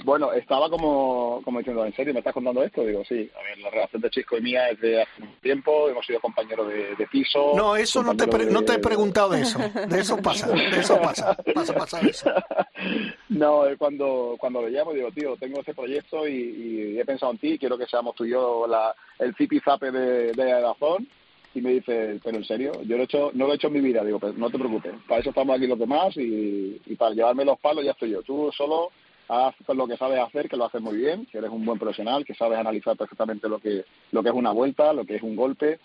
[0.04, 2.86] Bueno, estaba como, como diciendo, ¿en serio me estás contando esto?
[2.86, 5.90] Digo, sí, a ver, la relación de Chisco y mía es de hace un tiempo,
[5.90, 7.54] hemos sido compañeros de, de piso.
[7.56, 9.60] No, eso no te, pre- no te he preguntado de eso.
[9.88, 11.36] De eso pasa, de eso pasa.
[11.54, 12.32] Pasa, pasa eso.
[13.30, 16.34] No, es cuando, cuando lo llamo digo, tío, tengo este proyecto y,
[16.96, 19.92] y he pensado en ti, quiero que seamos tú y yo la, el zipi zape
[19.92, 21.08] de, de Dazón.
[21.58, 23.74] Y me dice, pero en serio, yo lo he hecho, no lo he hecho en
[23.74, 24.04] mi vida.
[24.04, 27.46] Digo, pues no te preocupes, para eso estamos aquí los demás y, y para llevarme
[27.46, 28.22] los palos ya estoy yo.
[28.22, 28.92] Tú solo
[29.28, 32.24] haz lo que sabes hacer, que lo haces muy bien, que eres un buen profesional,
[32.26, 35.36] que sabes analizar perfectamente lo que, lo que es una vuelta, lo que es un
[35.36, 35.80] golpe.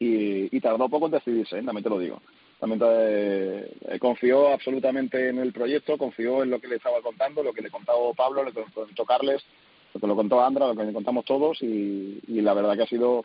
[0.00, 1.62] Y, y tardó poco en decidirse, ¿eh?
[1.62, 2.20] también te lo digo
[2.58, 7.52] también eh, confió absolutamente en el proyecto, confió en lo que le estaba contando, lo
[7.52, 9.42] que le contaba Pablo, lo que le contó Carles,
[9.92, 12.82] lo que lo contó Andra, lo que le contamos todos y, y la verdad que
[12.82, 13.24] ha sido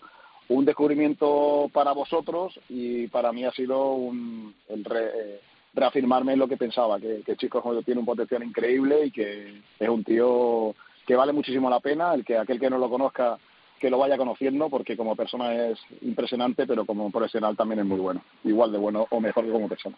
[0.49, 5.41] un descubrimiento para vosotros y para mí ha sido un, el re- eh,
[5.73, 9.89] reafirmarme en lo que pensaba, que, que chico tiene un potencial increíble y que es
[9.89, 10.73] un tío
[11.05, 13.37] que vale muchísimo la pena, el que aquel que no lo conozca
[13.79, 17.99] que lo vaya conociendo porque como persona es impresionante, pero como profesional también es muy
[17.99, 19.95] bueno, igual de bueno o mejor que como persona.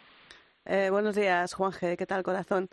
[0.66, 2.68] Eh, buenos días, Juanje, ¿qué tal, corazón?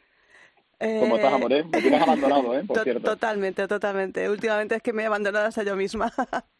[0.78, 1.52] ¿Cómo estás, amor?
[1.54, 1.64] Eh?
[1.72, 2.64] Me tienes abandonado, ¿eh?
[2.66, 3.02] Por to- cierto.
[3.12, 4.28] Totalmente, totalmente.
[4.28, 6.12] Últimamente es que me he abandonado hasta yo misma.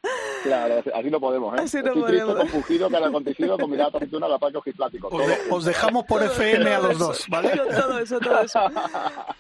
[0.47, 1.63] Claro, así no podemos, ¿eh?
[1.63, 2.51] Así no Estoy triste, podemos.
[2.53, 5.09] confundido, cara acontecido, con mirada aceituna, la ojiplático.
[5.09, 7.51] Os, de- os dejamos por FM a los dos, ¿vale?
[7.57, 8.61] todo eso, todo eso.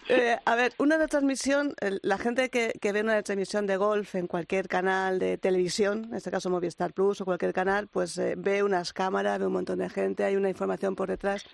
[0.08, 4.28] Eh, a ver, una retransmisión, la gente que, que ve una retransmisión de golf en
[4.28, 8.62] cualquier canal de televisión, en este caso Movistar Plus o cualquier canal, pues eh, ve
[8.62, 11.44] unas cámaras, ve un montón de gente, hay una información por detrás.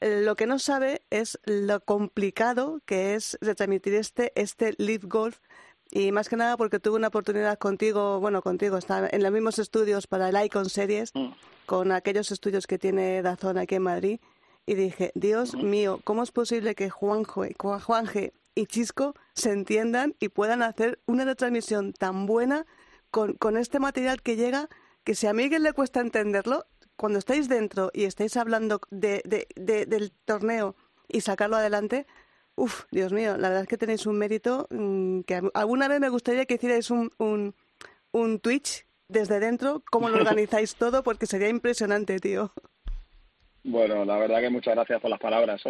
[0.00, 5.36] Eh, Lo que no sabe es lo complicado que es retransmitir este, este Live Golf
[5.90, 9.58] y más que nada porque tuve una oportunidad contigo, bueno, contigo, está en los mismos
[9.58, 11.12] estudios para el Icon Series,
[11.66, 14.20] con aquellos estudios que tiene Dazón aquí en Madrid,
[14.66, 20.62] y dije, Dios mío, ¿cómo es posible que Juanje y Chisco se entiendan y puedan
[20.62, 22.66] hacer una retransmisión tan buena
[23.10, 24.68] con, con este material que llega,
[25.04, 26.66] que si a Miguel le cuesta entenderlo,
[26.96, 30.76] cuando estáis dentro y estáis hablando de, de- de- del torneo
[31.08, 32.06] y sacarlo adelante,
[32.56, 36.08] Uf, Dios mío, la verdad es que tenéis un mérito mm, que alguna vez me
[36.08, 37.54] gustaría que hicierais un, un,
[38.12, 42.52] un Twitch desde dentro, cómo lo organizáis todo, porque sería impresionante, tío.
[43.64, 45.62] Bueno, la verdad que muchas gracias por las palabras.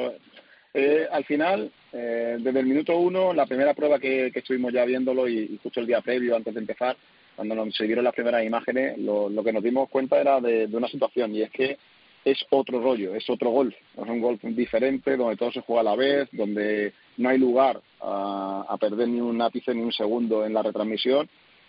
[0.75, 4.85] Eh, al final, eh, desde el minuto uno, la primera prueba que, que estuvimos ya
[4.85, 6.97] viéndolo y, y justo el día previo, antes de empezar,
[7.37, 10.67] cuando nos se vieron las primeras imágenes, lo, lo que nos dimos cuenta era de,
[10.67, 11.79] de una situación y es que
[12.25, 15.85] es otro rollo, es otro golf, es un golf diferente donde todo se juega a
[15.85, 20.45] la vez, donde no hay lugar a, a perder ni un ápice ni un segundo
[20.45, 21.29] en la retransmisión.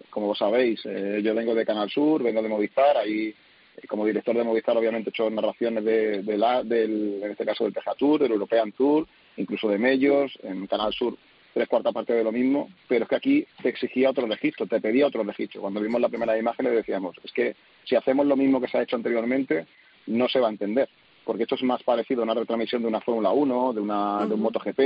[0.09, 3.27] Como sabéis, eh, yo vengo de Canal Sur, vengo de Movistar, ahí
[3.77, 7.45] eh, como director de Movistar obviamente he hecho narraciones de, de la, del, en este
[7.45, 11.17] caso del PGA Tour, del European Tour, incluso de Medios, en Canal Sur
[11.55, 14.81] tres cuartas partes de lo mismo, pero es que aquí te exigía otro registro, te
[14.81, 15.61] pedía otro registro.
[15.61, 18.77] Cuando vimos la primera imagen le decíamos, es que si hacemos lo mismo que se
[18.77, 19.65] ha hecho anteriormente,
[20.07, 20.89] no se va a entender,
[21.23, 24.33] porque esto es más parecido a una retransmisión de una Fórmula 1, de, una, de
[24.33, 24.79] un MotoGP,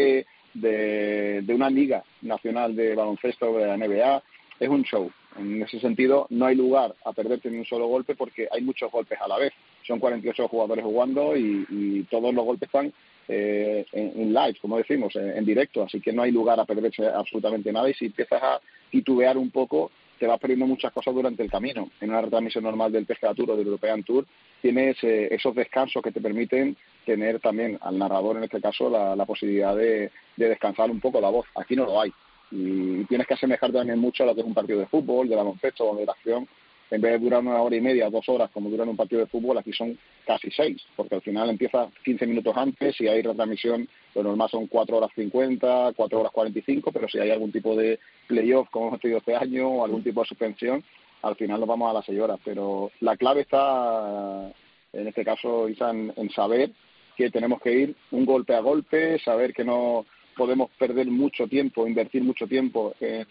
[0.53, 4.23] de, de una liga nacional de baloncesto de la NBA,
[4.59, 5.11] es un show.
[5.37, 8.91] En ese sentido, no hay lugar a perderte ni un solo golpe porque hay muchos
[8.91, 9.53] golpes a la vez.
[9.83, 12.91] Son 48 jugadores jugando y, y todos los golpes están
[13.27, 15.83] eh, en, en live, como decimos, en, en directo.
[15.83, 17.89] Así que no hay lugar a perderse absolutamente nada.
[17.89, 18.59] Y si empiezas a
[18.91, 21.89] titubear un poco, te vas perdiendo muchas cosas durante el camino.
[22.01, 24.25] En una retransmisión normal del PGA Tour o del European Tour
[24.61, 29.25] tienes eh, esos descansos que te permiten tener también al narrador, en este caso, la,
[29.25, 31.47] posibilidad de, de descansar un poco la voz.
[31.55, 32.11] Aquí no lo hay
[32.51, 35.35] y tienes que asemejar también mucho a lo que es un partido de fútbol, de
[35.35, 36.47] baloncesto o de la acción.
[36.91, 39.21] En vez de durar una hora y media, dos horas, como dura en un partido
[39.21, 43.21] de fútbol, aquí son casi seis, porque al final empieza 15 minutos antes y hay
[43.21, 47.75] retransmisión, lo normal son cuatro horas 50, cuatro horas 45, pero si hay algún tipo
[47.75, 50.83] de playoff, como hemos tenido este año, o algún tipo de suspensión,
[51.21, 52.39] al final nos vamos a las seis horas.
[52.43, 54.51] Pero la clave está,
[54.93, 56.71] en este caso, Isa, en, saber
[57.15, 61.85] que tenemos que ir un golpe a golpe, saber que no podemos perder mucho tiempo,
[61.85, 63.27] invertir mucho tiempo en,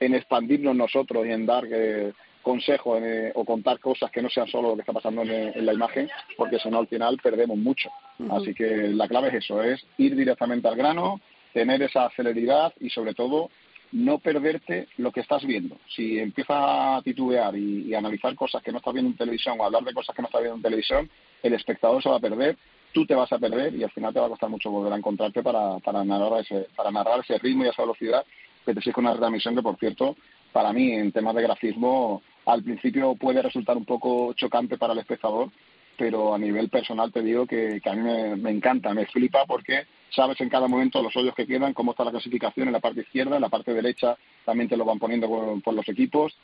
[0.00, 2.12] en expandirnos nosotros y en dar eh,
[2.46, 5.66] consejos eh, o contar cosas que no sean solo lo que está pasando en, en
[5.66, 7.90] la imagen, porque si no al final perdemos mucho.
[8.30, 11.20] Así que la clave es eso, es ir directamente al grano,
[11.52, 13.50] tener esa celeridad y sobre todo
[13.90, 15.76] no perderte lo que estás viendo.
[15.88, 19.58] Si empiezas a titubear y, y a analizar cosas que no estás viendo en televisión
[19.58, 21.10] o a hablar de cosas que no estás viendo en televisión,
[21.42, 22.56] el espectador se va a perder
[22.92, 24.96] tú te vas a perder y al final te va a costar mucho volver a
[24.96, 28.24] encontrarte para, para, narrar, ese, para narrar ese ritmo y esa velocidad
[28.64, 30.16] que te exige una retransmisión que, por cierto,
[30.50, 35.00] para mí, en temas de grafismo, al principio puede resultar un poco chocante para el
[35.00, 35.50] espectador,
[35.98, 39.86] pero a nivel personal te digo que, a mí me, me, encanta, me flipa porque
[40.10, 43.00] sabes en cada momento los hoyos que quedan, cómo está la clasificación en la parte
[43.00, 46.36] izquierda, en la parte derecha también te lo van poniendo por, por los equipos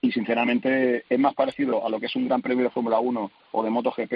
[0.00, 3.30] y sinceramente es más parecido a lo que es un gran premio de Fórmula 1
[3.52, 4.12] o de MotoGP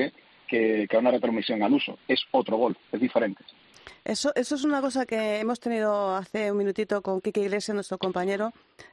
[0.47, 1.99] que, que, una retransmisión al uso.
[2.07, 3.43] Es otro gol, es diferente.
[4.05, 7.99] Eso, eso es una cosa que hemos tenido hace un minutito con Kike Iglesias, nuestro
[7.99, 8.53] compañero,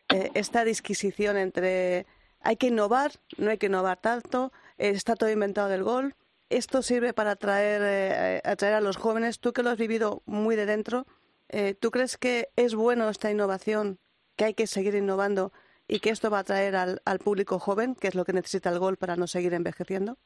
[0.09, 2.05] eh, esta disquisición entre
[2.41, 6.15] hay que innovar, no hay que innovar tanto, eh, está todo inventado del gol,
[6.49, 10.55] esto sirve para atraer, eh, atraer a los jóvenes, tú que lo has vivido muy
[10.55, 11.05] de dentro,
[11.49, 13.99] eh, ¿tú crees que es bueno esta innovación,
[14.35, 15.51] que hay que seguir innovando
[15.87, 18.69] y que esto va a atraer al, al público joven, que es lo que necesita
[18.69, 20.17] el gol para no seguir envejeciendo?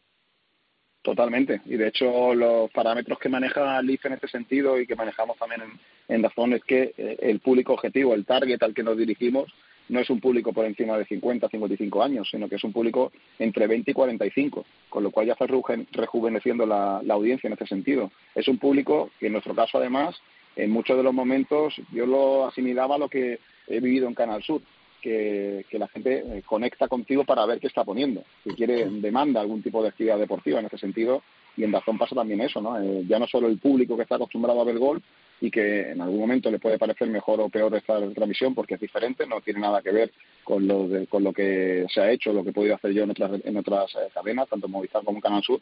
[1.03, 1.61] Totalmente.
[1.65, 5.61] Y de hecho, los parámetros que maneja Leaf en este sentido y que manejamos también
[5.61, 9.53] en, en Dazón es que eh, el público objetivo, el target al que nos dirigimos,
[9.89, 13.11] no es un público por encima de 50, 55 años, sino que es un público
[13.37, 17.53] entre 20 y 45, con lo cual ya está rejuven- rejuveneciendo la, la audiencia en
[17.53, 18.09] este sentido.
[18.33, 20.15] Es un público que en nuestro caso además,
[20.55, 24.41] en muchos de los momentos yo lo asimilaba a lo que he vivido en Canal
[24.41, 24.61] Sur,
[25.03, 29.41] que, que la gente eh, conecta contigo para ver qué está poniendo, que quiere, demanda
[29.41, 31.21] algún tipo de actividad deportiva en ese sentido,
[31.57, 32.79] y en Dazón pasa también eso, ¿no?
[32.81, 35.01] Eh, ya no solo el público que está acostumbrado a ver gol
[35.41, 38.79] y que en algún momento le puede parecer mejor o peor esta transmisión porque es
[38.79, 40.11] diferente, no tiene nada que ver
[40.43, 43.03] con lo, de- con lo que se ha hecho, lo que he podido hacer yo
[43.03, 45.59] en otras, en otras eh, cadenas, tanto en Movistar como en Canal Sur,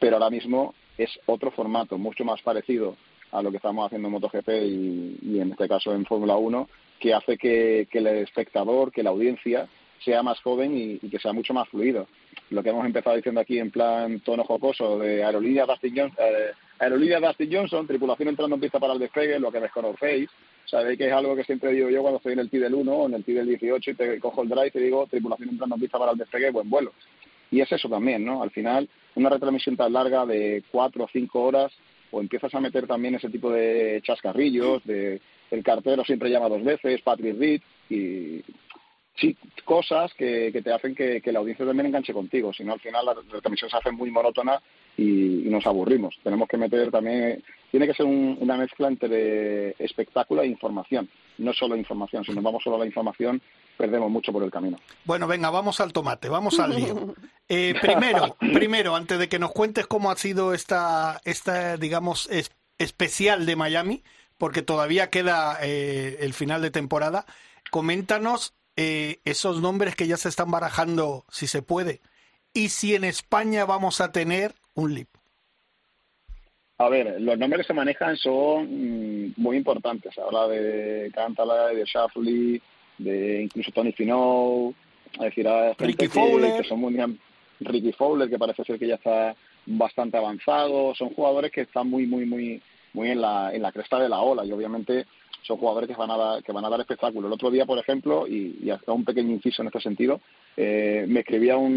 [0.00, 2.96] pero ahora mismo es otro formato, mucho más parecido
[3.32, 6.68] a lo que estamos haciendo en MotoGP y, y en este caso en Fórmula 1,
[7.00, 9.66] que hace que, el espectador, que la audiencia
[10.04, 12.06] sea más joven y, y que sea mucho más fluido.
[12.50, 16.50] Lo que hemos empezado diciendo aquí en plan tono jocoso de aerolínea Dustin Johnson, eh,
[16.80, 20.28] aerolínea Dustin Johnson, tripulación entrando en pista para el despegue, lo que desconocéis,
[20.64, 22.92] sabéis que es algo que siempre digo yo cuando estoy en el TI del 1
[22.92, 25.50] o en el TI del 18 y te cojo el drive y te digo tripulación
[25.50, 26.92] entrando en pista para el despegue, buen vuelo.
[27.52, 28.42] Y es eso también, ¿no?
[28.42, 31.72] Al final, una retransmisión tan larga de cuatro o cinco horas,
[32.10, 35.20] o empiezas a meter también ese tipo de chascarrillos, de
[35.50, 38.42] el cartero siempre llama dos veces, Patrick Reed, y
[39.64, 42.80] cosas que, que te hacen que, que la audiencia también enganche contigo, si no al
[42.80, 44.60] final la retransmisión se hace muy monótona
[44.96, 46.14] y, y nos aburrimos.
[46.22, 51.52] Tenemos que meter también, tiene que ser un- una mezcla entre espectáculo e información, no
[51.52, 53.40] solo información, si nos vamos solo a la información
[53.76, 54.78] perdemos mucho por el camino.
[55.06, 57.14] Bueno, venga, vamos al tomate, vamos al lío.
[57.52, 62.52] Eh, primero, primero, antes de que nos cuentes cómo ha sido esta, esta digamos, es-
[62.78, 64.04] especial de Miami,
[64.38, 67.26] porque todavía queda eh, el final de temporada,
[67.72, 72.00] coméntanos eh, esos nombres que ya se están barajando, si se puede,
[72.54, 75.08] y si en España vamos a tener un LIP.
[76.78, 80.16] A ver, los nombres que se manejan son mm, muy importantes.
[80.16, 82.62] Habla de Cantala, de Shafley,
[82.96, 86.62] de incluso Tony es decir, gente Ricky que, Fowler.
[86.62, 86.96] que son muy
[87.60, 90.94] Ricky Fowler, que parece ser que ya está bastante avanzado.
[90.94, 92.62] Son jugadores que están muy, muy, muy,
[92.92, 95.06] muy en la, en la cresta de la ola y obviamente
[95.42, 97.26] son jugadores que van a dar, que van a dar espectáculo.
[97.26, 100.20] El otro día, por ejemplo, y, y hasta un pequeño inciso en este sentido,
[100.56, 101.72] eh, me escribía un,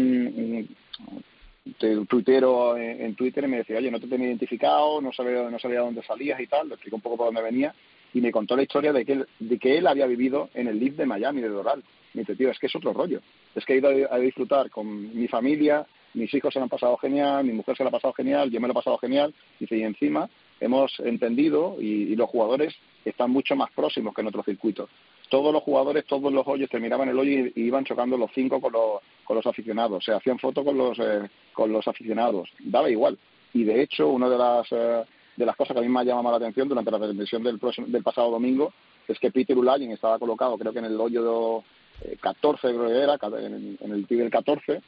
[1.06, 5.48] un te- tuitero en, Twitter y me decía, oye, no te tenía identificado, no sabía,
[5.48, 7.74] no sabía dónde salías y tal, le explico un poco por dónde venía
[8.12, 10.78] y me contó la historia de que él, de que él había vivido en el
[10.78, 11.82] lift de Miami, de Doral.
[12.12, 13.20] Me dice, tío, es que es otro rollo.
[13.56, 16.68] Es que he ido a, a disfrutar con mi familia, mis hijos se lo han
[16.68, 19.34] pasado genial, mi mujer se lo ha pasado genial, yo me lo he pasado genial.
[19.58, 20.28] Dice, y encima
[20.60, 24.88] hemos entendido y, los jugadores están mucho más próximos que en otros circuitos.
[25.28, 28.72] Todos los jugadores, todos los hoyos terminaban el hoyo y, iban chocando los cinco con
[28.72, 30.04] los, con los aficionados.
[30.04, 32.50] Se hacían fotos con los, eh, con los aficionados.
[32.60, 33.18] Daba igual.
[33.52, 35.04] Y de hecho, una de las, eh,
[35.36, 37.58] de las cosas que a mí me ha llamado la atención durante la transmisión del,
[37.86, 38.72] del pasado domingo
[39.06, 41.62] es que Peter Ulayin estaba colocado, creo que en el hoyo
[42.02, 44.80] eh, 14, creo que era, en, en el del 14,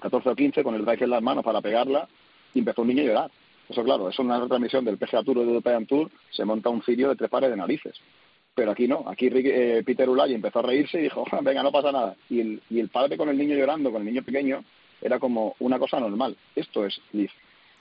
[0.00, 2.08] 14 o 15, con el drive en las manos para pegarla,
[2.54, 3.30] y empezó un niño a llorar.
[3.70, 6.82] Eso, claro, es una retransmisión del PGA Tour o del European Tour, se monta un
[6.82, 7.94] cirio de tres pares de narices.
[8.54, 11.92] Pero aquí no, aquí eh, Peter Ulay empezó a reírse y dijo, venga, no pasa
[11.92, 12.16] nada.
[12.28, 14.64] Y el, y el padre con el niño llorando, con el niño pequeño,
[15.00, 16.36] era como una cosa normal.
[16.56, 17.30] Esto es Leaf,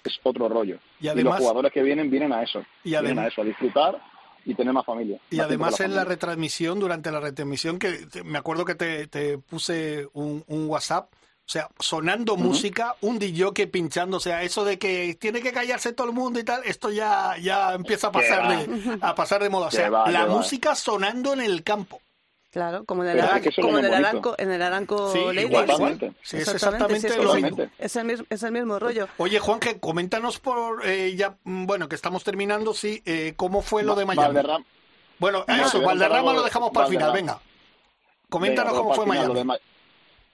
[0.04, 0.78] es otro rollo.
[1.02, 2.64] Y los además- jugadores que vienen, vienen a eso.
[2.84, 4.00] Y vienen adem- a eso, a disfrutar
[4.46, 5.20] y tener más familia.
[5.32, 8.76] Y más además con en la retransmisión, durante la retransmisión, que te- me acuerdo que
[8.76, 11.12] te, te puse un, un WhatsApp,
[11.50, 15.94] o sea, sonando música, un DJ pinchando, o sea, eso de que tiene que callarse
[15.94, 19.50] todo el mundo y tal, esto ya, ya empieza a pasar de, a pasar de
[19.50, 19.66] moda.
[19.66, 22.02] O sea, va, la música sonando en el campo.
[22.52, 23.94] Claro, como en el, Pero es Aran- que eso es como en el.
[23.96, 25.44] Aranco, en el Aranco Sí, Ladies.
[25.46, 26.14] igual, Totalmente.
[26.22, 27.66] Sí, es Exactamente, sí, es lo mismo.
[27.80, 29.08] Es el mismo, es el mismo rollo.
[29.18, 33.64] Oye, Juan, que coméntanos por, eh, ya, mm, bueno, que estamos terminando, sí, eh, cómo
[33.64, 34.36] fue lo de Miami.
[34.36, 34.66] Valderram-
[35.18, 37.40] Bueno, No, eso, Valderrama lo dejamos para el final, venga.
[38.30, 39.44] Coméntanos Venga, cómo fue Miami.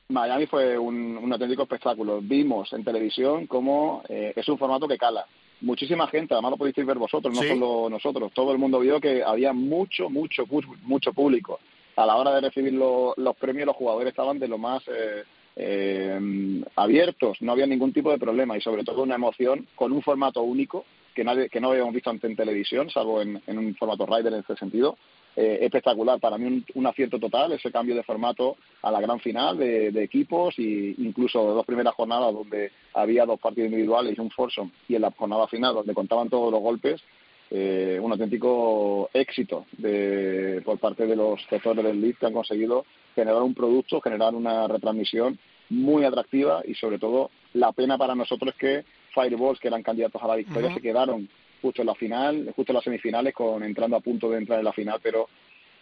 [0.10, 2.20] Miami fue un, un auténtico espectáculo.
[2.22, 5.26] Vimos en televisión cómo eh, es un formato que cala.
[5.62, 7.48] Muchísima gente, además lo podisteis ver vosotros, no Sí.
[7.48, 8.32] solo nosotros.
[8.34, 11.60] Todo el mundo vio que había mucho, mucho, mucho, mucho público.
[11.96, 15.24] A la hora de recibir lo- los premios, los jugadores estaban de lo más eh,
[15.56, 20.02] eh, abiertos, no había ningún tipo de problema y sobre todo una emoción con un
[20.02, 20.86] formato único
[21.16, 24.34] que, nadie, que no habíamos visto antes en televisión, salvo en, en un formato rider
[24.34, 24.98] en este sentido.
[25.38, 29.20] Eh, espectacular, para mí un, un acierto total ese cambio de formato a la gran
[29.20, 34.22] final de, de equipos y incluso dos primeras jornadas donde había dos partidos individuales y
[34.22, 37.04] un foursome y en la jornada final donde contaban todos los golpes
[37.52, 42.86] eh, un auténtico éxito de, por parte de los gestores del league que han conseguido
[43.14, 45.38] generar un producto, generar una retransmisión
[45.70, 50.22] muy atractiva y sobre todo la pena para nosotros es que Fireballs, que eran candidatos
[50.24, 51.30] a la victoria, se quedaron
[51.62, 54.66] justo en la final, justo en las semifinales, con entrando a punto de entrar en
[54.66, 55.28] la final, pero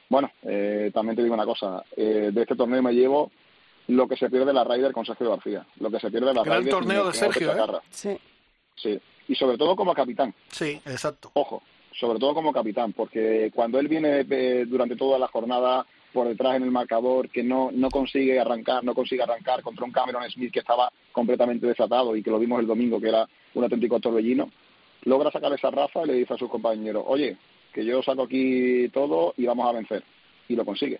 [0.09, 1.84] bueno, eh, también te digo una cosa.
[1.95, 3.32] eh, de este torneo me llevo
[3.88, 5.65] lo que se pierde la Ryder con Sergio García.
[5.80, 7.80] Lo que se pierde la Gran torneo de Sergio, ¿eh?
[7.89, 8.17] Sí.
[8.76, 8.99] Sí.
[9.28, 10.34] Y sobre todo como capitán.
[10.49, 11.32] Sí, exacto.
[11.34, 16.28] Ojo, sobre todo como capitán, porque cuando él viene eh, durante toda la jornada por
[16.28, 20.30] detrás en el marcador, que no, no consigue arrancar, no consigue arrancar contra un Cameron
[20.30, 23.99] Smith que estaba completamente desatado y que lo vimos el domingo, que era un auténtico
[23.99, 24.51] torbellino,
[25.06, 27.38] logra sacar esa raza y le dice a sus compañeros, oye,
[27.74, 30.04] que yo saco aquí todo y vamos a vencer.
[30.47, 30.99] Y lo consigue.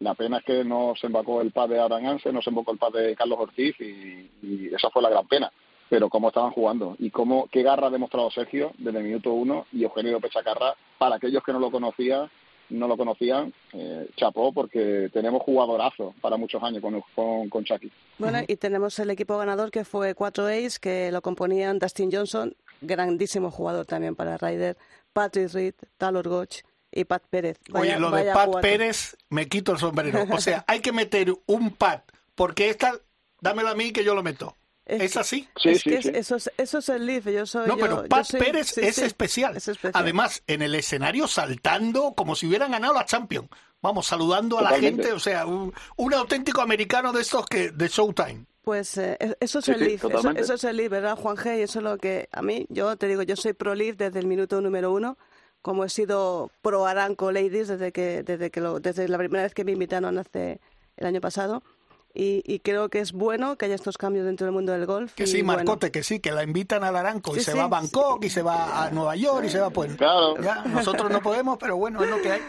[0.00, 2.72] La pena es que no se embacó el pad de Aran Anse, no se embocó
[2.72, 5.50] el pad de Carlos Ortiz y, y esa fue la gran pena.
[5.88, 9.66] Pero cómo estaban jugando y cómo qué garra ha demostrado Sergio desde el minuto uno
[9.72, 12.28] y Eugenio Pechacarra, para aquellos que no lo conocían,
[12.70, 17.90] no lo conocían, eh, chapó porque tenemos jugadorazo para muchos años con, con, con Chucky.
[18.18, 22.54] Bueno, y tenemos el equipo ganador que fue 4 Ace, que lo componían Dustin Johnson,
[22.80, 24.76] grandísimo jugador también para Ryder,
[25.12, 26.56] Patrick Reed, Talor Goch
[26.92, 27.58] y Pat Pérez.
[27.72, 28.60] Oye, lo de Pat cuatro.
[28.60, 30.24] Pérez, me quito el sombrero.
[30.32, 32.02] O sea, hay que meter un Pat,
[32.34, 32.94] porque esta,
[33.40, 34.56] dámelo a mí que yo lo meto.
[34.84, 35.48] Es ¿Es que- así?
[35.60, 36.10] Sí, es sí, que es- sí.
[36.14, 37.26] Eso, es, eso es el Leaf.
[37.26, 39.56] Yo soy, No, yo- pero yo Pat soy- Pérez sí, es, sí, especial.
[39.56, 40.00] es especial.
[40.00, 43.48] Además, en el escenario saltando como si hubieran ganado la Champions.
[43.82, 45.12] Vamos, saludando a la gente.
[45.12, 48.46] O sea, un, un auténtico americano de estos que de Showtime.
[48.66, 49.84] Pues eh, es- eso es Sí, el sí,
[50.38, 51.56] eso, es el Leaf, ¿verdad, Juan G?
[51.58, 54.18] Y eso es lo que a mí, yo te digo, yo soy pro Leaf desde
[54.18, 55.16] el minuto número uno,
[55.62, 59.54] como he sido pro Aranco Ladies desde que, desde que lo, desde la primera vez
[59.54, 60.60] que me invitaron hace
[60.96, 61.62] el año pasado.
[62.18, 65.12] Y, y creo que es bueno que haya estos cambios dentro del mundo del golf.
[65.14, 67.52] Que y sí, bueno, Marcote, que sí, que la invitan al Aranco y Sí, se
[67.52, 69.94] sí, va a Bangkok y se va a Nueva York y se va pues.
[69.96, 70.34] Claro.
[70.40, 72.40] Ya, nosotros no podemos, pero bueno, es lo que hay.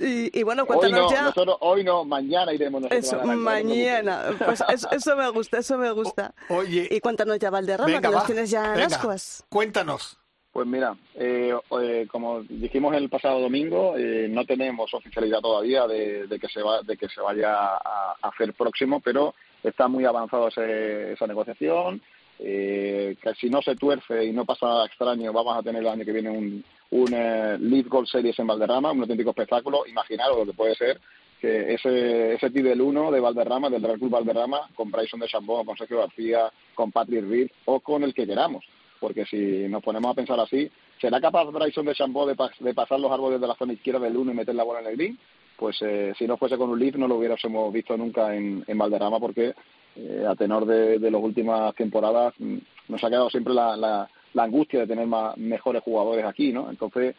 [0.00, 1.22] Y, y bueno, hoy cuéntanos no, ya.
[1.22, 4.22] nosotros, hoy no, mañana iremos nosotros Eso, a no mañana.
[4.44, 6.34] Pues eso, eso me gusta, eso me gusta.
[6.48, 9.44] O- oye, y cuéntanos ya Valderrama, Venga, que los tienes ya en Venga, ascuas.
[9.50, 10.18] Cuéntanos.
[10.56, 11.52] Pues mira, eh,
[11.82, 16.80] eh, como dijimos el pasado domingo, eh, no tenemos oficialidad todavía de, que se va,
[16.80, 17.76] de que se vaya a,
[18.22, 22.00] a hacer próximo, pero está muy avanzado ese- esa negociación.
[22.38, 25.88] Eh, que si no se tuerce y no pasa nada extraño, vamos a tener el
[25.88, 29.86] año que viene un, un eh, Lead Gold Series en Valderrama, un auténtico espectáculo.
[29.86, 30.98] Imaginaros lo que puede ser
[31.38, 35.66] que ese, ese del 1 de Valderrama, del Real Club Valderrama, con Bryson de Chambon,
[35.66, 38.64] con Sergio García, con Patrick Reed o con el que queramos.
[39.00, 40.70] Porque si nos ponemos a pensar así,
[41.00, 44.00] ¿será capaz Bryson de Chambon de, pas- de pasar los árboles de la zona izquierda
[44.00, 45.18] del 1 y meter la bola en el green?
[45.58, 48.78] Pues eh, si no fuese con un lead no lo hubiéramos visto nunca en, en
[48.78, 49.54] Valderrama porque
[49.96, 52.56] eh, a tenor de, de las últimas temporadas mm,
[52.88, 56.68] nos ha quedado siempre la, la, la angustia de tener más, mejores jugadores aquí, ¿no?
[56.68, 57.14] Entonces,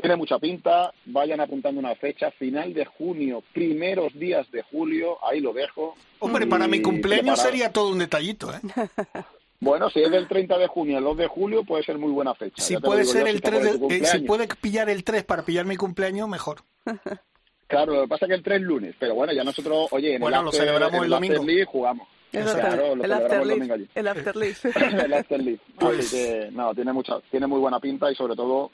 [0.00, 5.40] tiene mucha pinta, vayan apuntando una fecha, final de junio, primeros días de julio, ahí
[5.40, 5.94] lo dejo.
[6.20, 8.60] Hombre, Y para mi cumpleaños sería todo un detallito, ¿eh?
[9.60, 12.34] Bueno, si es del 30 de junio al 2 de julio, puede ser muy buena
[12.34, 12.62] fecha.
[12.62, 15.04] Si puede ser yo, el si está 3 por de- eh, si puede pillar el
[15.04, 16.62] 3 para pillar mi cumpleaños, mejor.
[17.68, 20.16] Claro, lo que pasa es que el 3 es lunes, pero bueno, ya nosotros, oye,
[20.16, 21.46] en Bueno, el lo after, celebramos en el After domingo.
[21.46, 22.08] League jugamos.
[22.32, 23.88] El, Claro, lo el celebramos el allí.
[23.94, 25.58] El el After League.
[25.78, 28.72] Pues- Así que, no, tiene mucha, tiene muy buena pinta y sobre todo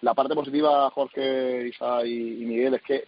[0.00, 3.04] la parte positiva, Jorge, Isa y, y Miguel, es que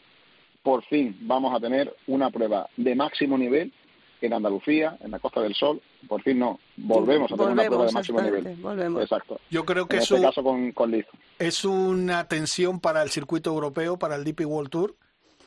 [0.62, 3.72] por fin vamos a tener una prueba de máximo nivel
[4.20, 5.80] en Andalucía, en la Costa del Sol.
[6.10, 8.56] Por fin no, volvemos a tener una prueba de máximo nivel.
[8.56, 9.00] volvemos.
[9.00, 9.40] Exacto.
[9.48, 11.06] Yo creo que En eso este caso con, con Liz.
[11.38, 14.96] es una tensión para el circuito europeo, para el DP World Tour,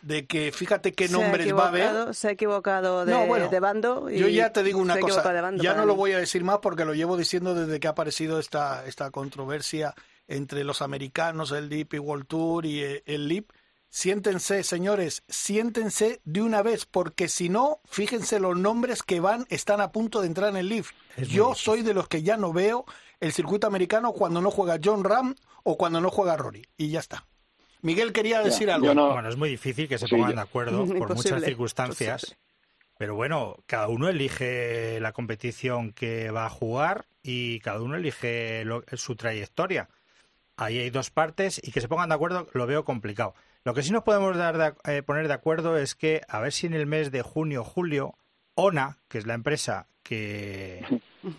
[0.03, 2.15] de que fíjate qué nombres va a haber.
[2.15, 4.09] Se ha equivocado de, No, bueno, de bando.
[4.09, 6.19] Y Yo ya te digo una cosa, equivocado de bando ya no lo voy a
[6.19, 9.93] decir más porque lo llevo diciendo desde que ha aparecido esta, esta controversia
[10.29, 13.51] entre los americanos, el DP World Tour y eh, el LIP.
[13.97, 19.81] Siéntense, señores, siéntense de una vez, porque si no, fíjense los nombres que van, están
[19.81, 20.71] a punto de entrar en el.
[20.71, 22.85] Es muy Yo soy de los que ya no veo
[23.19, 26.63] el circuito americano cuando no juega John Ram o cuando no juega Rory.
[26.75, 27.27] Y ya está.
[27.83, 28.95] Miguel quería decir Ya, algo.
[28.95, 32.23] no- Bueno, es muy difícil que se pongan de acuerdo por muchas circunstancias.
[32.23, 32.39] imposible.
[32.97, 38.65] Pero bueno, cada uno elige la competición que va a jugar y cada uno elige
[38.65, 39.87] lo- su trayectoria.
[40.57, 43.35] Ahí hay dos partes y que se pongan de acuerdo lo veo complicado.
[43.65, 46.51] Lo que sí nos podemos dar de- eh, poner de acuerdo es que a ver
[46.51, 48.15] si en el mes de junio o julio,
[48.55, 50.83] ONA, que es la empresa que,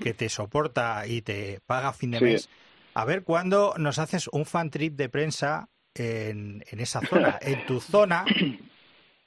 [0.01, 2.25] que te soporta y te paga a fin de Sí.
[2.25, 2.49] mes,
[2.95, 7.61] a ver cuándo nos haces un fan trip de prensa en, en esa zona, en
[7.67, 8.25] tu zona,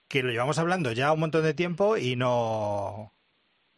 [0.07, 3.13] que lo llevamos hablando ya un montón de tiempo y no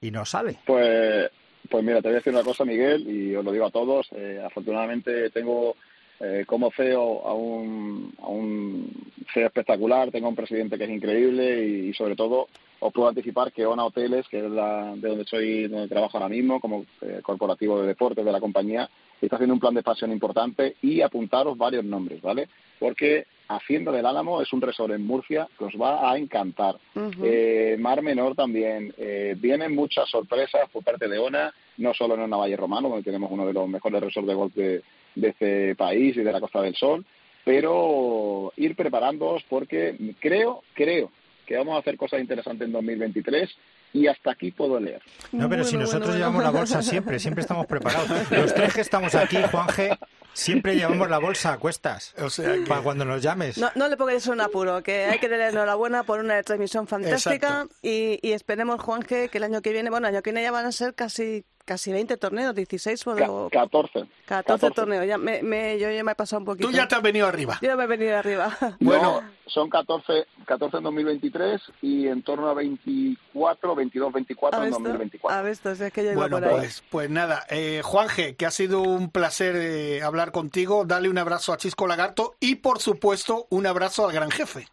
[0.02, 0.58] y no sale.
[0.66, 1.30] Pues,
[1.70, 4.08] pues mira, te voy a decir una cosa, Miguel, y os lo digo a todos.
[4.14, 5.76] eh, afortunadamente tengo
[6.20, 8.90] eh, como CEO a un, a un
[9.34, 12.48] CEO espectacular, tengo un presidente que es increíble y, y sobre todo
[12.80, 16.30] os puedo anticipar que ONA Hoteles, que es la, de donde soy, donde trabajo ahora
[16.30, 18.90] mismo, como eh, corporativo de deportes de la compañía,
[19.22, 22.48] está haciendo un plan de expansión importante y apuntaros varios nombres, ¿vale?
[22.80, 26.78] Porque Hacienda del Álamo es un resort en Murcia que os va a encantar.
[27.24, 28.94] Eh, Mar Menor también.
[28.96, 33.04] Eh, vienen muchas sorpresas por parte de ONA, no solo en ONA Valle Romano, donde
[33.04, 34.84] tenemos uno de los mejores resorts de golf de,
[35.16, 37.06] de este país y de la Costa del Sol,
[37.46, 41.12] pero ir preparándoos porque creo, creo
[41.46, 43.50] que vamos a hacer cosas interesantes en 2023
[43.94, 45.02] y hasta aquí puedo leer.
[45.32, 46.52] No, pero si nosotros bueno, llevamos bueno.
[46.52, 48.08] la bolsa siempre, siempre estamos preparados.
[48.32, 49.98] Los tres que estamos aquí, Juanje,
[50.34, 52.14] siempre llevamos la bolsa a cuestas.
[52.22, 53.58] O sea que- Para cuando nos llames.
[53.58, 57.66] No, no le pongáis un apuro, que hay que darle enhorabuena por una transmisión fantástica
[57.82, 60.52] y, y esperemos, Juanje, que el año que viene, bueno, el año que viene ya
[60.52, 64.06] van a ser casi casi 20 torneos, 16 o Ca- 14.
[64.26, 65.06] 14 torneos.
[65.06, 66.68] Ya me, me- yo ya me he pasado un poquito.
[66.68, 67.60] Tú ya te has venido arriba.
[67.62, 68.58] Yo me he venido arriba.
[68.80, 74.70] Bueno, son 14, 14 en 2023 y en torno a 24, 22, 24 ¿Ha en
[74.70, 74.80] visto?
[74.84, 75.38] 2024.
[75.40, 75.76] ¿Ha visto?
[75.76, 76.56] Si es que yo iba Bueno, por ahí.
[76.58, 80.86] pues, pues nada, eh, Juanje, que ha sido un placer eh, hablar contigo.
[80.86, 84.68] Dale un abrazo a Chisco Lagarto y, por supuesto, un abrazo al gran jefe,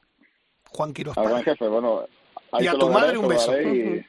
[0.70, 1.18] Juan Quiroz.
[1.18, 2.05] Al gran jefe, bueno.
[2.53, 3.53] ahí Y a tu madre daré, un beso.
[3.61, 4.05] y.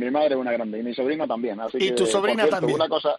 [0.00, 1.60] Mi madre es una grande y mi sobrina también.
[1.60, 2.74] Así Y que, tu sobrina cierto, también.
[2.76, 3.18] Una cosa,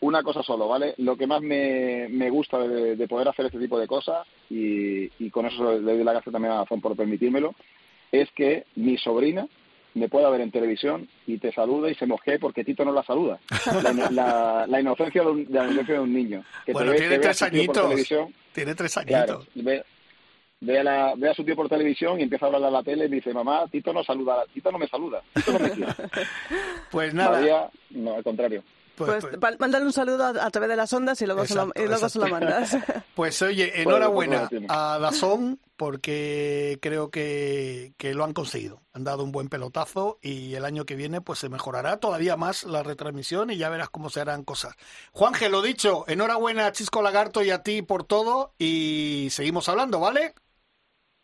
[0.00, 0.94] una cosa solo, ¿vale?
[0.98, 5.04] Lo que más me, me gusta de, de poder hacer este tipo de cosas, y,
[5.24, 7.54] y con eso le doy la gracia también a Azón por permitírmelo,
[8.10, 9.46] es que mi sobrina
[9.94, 13.02] me pueda ver en televisión y te saluda y se mosquee porque Tito no la
[13.02, 13.38] saluda.
[13.82, 16.42] La, ino- la- la inocencia, de un, la inocencia de un niño.
[16.64, 18.08] Que te Bueno, ve- tiene ve tres añitos.
[18.52, 19.48] Tiene tres añitos.
[20.62, 22.82] Ve, a la- ve a su tío por televisión y empieza a hablar a la
[22.82, 25.70] tele y me dice, mamá, Tito no saluda, Tito no me saluda, Tito no me
[25.70, 25.92] quiere.
[26.90, 28.62] Pues nada, María, no, al contrario.
[28.96, 31.54] pues, Pues, pues- mándale un saludo a, a través de las ondas y luego, se,
[31.54, 32.76] lo, y luego se lo mandas.
[33.14, 38.80] pues, oye, Pues, enhorabuena a Dazón porque creo que, que lo han conseguido.
[38.92, 42.64] Han dado un buen pelotazo y el año que viene pues se mejorará todavía más
[42.64, 44.74] la retransmisión y ya verás cómo se harán cosas.
[45.12, 49.98] Juanje, lo dicho, enhorabuena a Chisco Lagarto y a ti por todo y seguimos hablando,
[49.98, 50.34] ¿vale?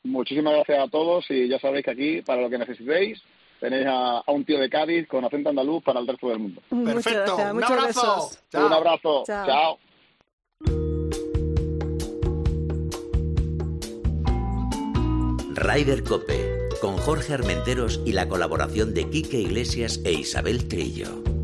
[0.04, 3.20] Muchísimas gracias a todos y ya sabéis que aquí, para lo que necesitéis,
[3.60, 6.62] tenéis a, a un tío de Cádiz con acento andaluz para el resto del mundo.
[6.70, 8.30] Muchas Perfecto, gracias, un abrazo.
[8.50, 8.66] Chao.
[8.66, 9.46] Un abrazo, Chao.
[9.46, 9.78] chao.
[15.54, 21.37] Ryder Cope, con Jorge Armenteros y la colaboración de Quique Iglesias e Isabel Trillo.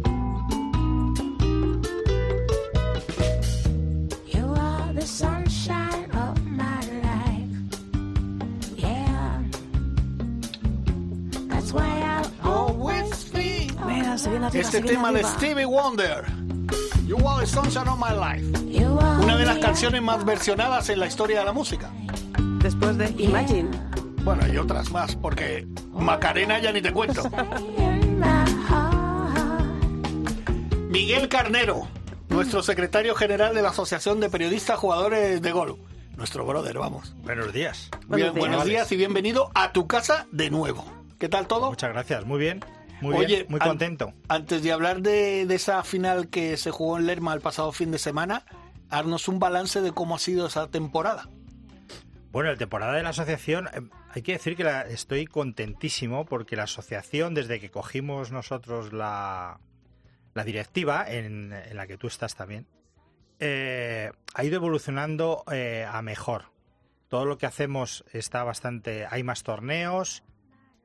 [14.18, 15.34] Se viene arriba, Este se viene tema de arriba.
[15.36, 16.24] Stevie Wonder.
[17.06, 18.44] You are the sunshine of my life.
[18.66, 21.90] You are Una de las the canciones más versionadas en la historia de la música.
[22.62, 23.68] Después de Imagine.
[24.24, 27.22] Bueno, y otras más, porque Macarena ya ni te cuento.
[30.88, 31.86] Miguel Carnero,
[32.28, 35.76] nuestro secretario general de la Asociación de Periodistas Jugadores de Gol.
[36.16, 37.14] Nuestro brother, vamos.
[37.24, 37.90] Buenos días.
[38.08, 38.88] Bien, Buenos buenos días.
[38.88, 40.84] días y bienvenido a tu casa de nuevo.
[41.18, 41.68] ¿Qué tal todo?
[41.70, 42.24] Muchas gracias.
[42.24, 42.64] Muy bien.
[43.04, 43.46] Muy Oye, bien.
[43.48, 44.12] Muy an- contento.
[44.28, 47.90] Antes de hablar de, de esa final que se jugó en Lerma el pasado fin
[47.90, 48.44] de semana,
[48.90, 51.28] haznos un balance de cómo ha sido esa temporada.
[52.32, 53.80] Bueno, la temporada de la asociación, eh,
[54.10, 59.60] hay que decir que la- estoy contentísimo porque la asociación, desde que cogimos nosotros la,
[60.34, 62.66] la directiva, en, en la que tú estás también,
[63.38, 66.46] eh, ha ido evolucionando eh, a mejor.
[67.08, 69.06] Todo lo que hacemos está bastante...
[69.08, 70.24] Hay más torneos,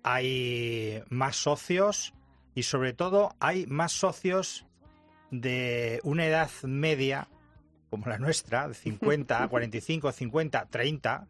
[0.04, 2.14] hay más socios
[2.56, 4.66] y sobre todo hay más socios
[5.32, 7.28] de una edad media
[7.90, 11.28] como la nuestra, de 50, 45, 50, 30,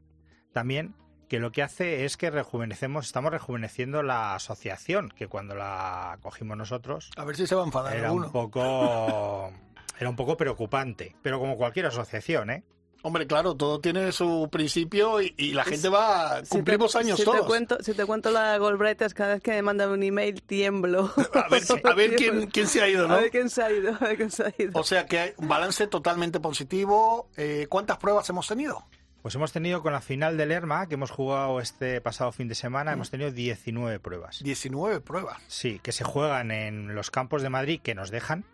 [0.52, 0.94] también,
[1.30, 6.58] que lo que hace es que rejuvenecemos, estamos rejuveneciendo la asociación, que cuando la cogimos
[6.58, 8.28] nosotros A ver si se va a enfadar era alguno.
[8.28, 9.54] un poco
[10.00, 12.64] era un poco preocupante, pero como cualquier asociación, ¿eh?
[13.02, 16.44] Hombre, claro, todo tiene su principio y, y la gente va...
[16.44, 17.42] Si Cumplimos te- años si todos.
[17.42, 21.12] Te cuento, si te cuento la Goldbrighters, cada vez que me mandan un email tiemblo.
[21.34, 23.14] A ver, a ver quién, quién se ha ido, ¿no?
[23.16, 24.72] A ver quién se ha ido, a ver quién se ha ido.
[24.80, 27.30] O sea que hay un balance totalmente positivo.
[27.38, 28.84] Eh, ¿Cuántas pruebas hemos tenido?
[29.22, 32.56] Pues hemos tenido con la final del ERMA, que hemos jugado este pasado fin de
[32.56, 34.42] semana, hemos tenido 19 pruebas.
[34.44, 35.42] 19 pruebas.
[35.48, 38.46] Sí, que se juegan en los campos de Madrid que nos dejan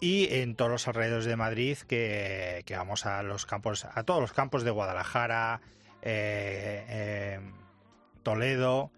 [0.00, 4.20] y en todos los alrededores de Madrid que, que vamos a los campos, a todos
[4.20, 5.60] los campos de Guadalajara,
[6.02, 7.40] eh, eh,
[8.22, 8.90] Toledo,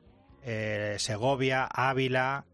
[0.43, 2.45] eh, Segovia, Ávila,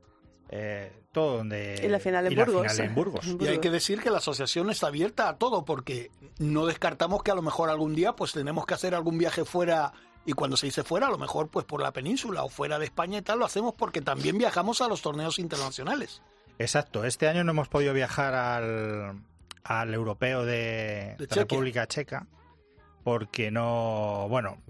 [0.49, 2.73] eh, todo donde Y la final en y la Burgos.
[2.73, 3.27] final en Burgos.
[3.41, 7.31] Y hay que decir que la asociación está abierta a todo porque no descartamos que
[7.31, 9.93] a lo mejor algún día pues tenemos que hacer algún viaje fuera
[10.25, 12.85] Y cuando se dice fuera, a lo mejor pues por la península o fuera de
[12.85, 16.21] España y tal, lo hacemos porque también viajamos a los torneos internacionales.
[16.59, 19.21] Exacto, este año no hemos podido viajar al,
[19.65, 21.27] al europeo de, De.
[21.31, 22.27] República Checa
[23.05, 24.63] porque no, bueno,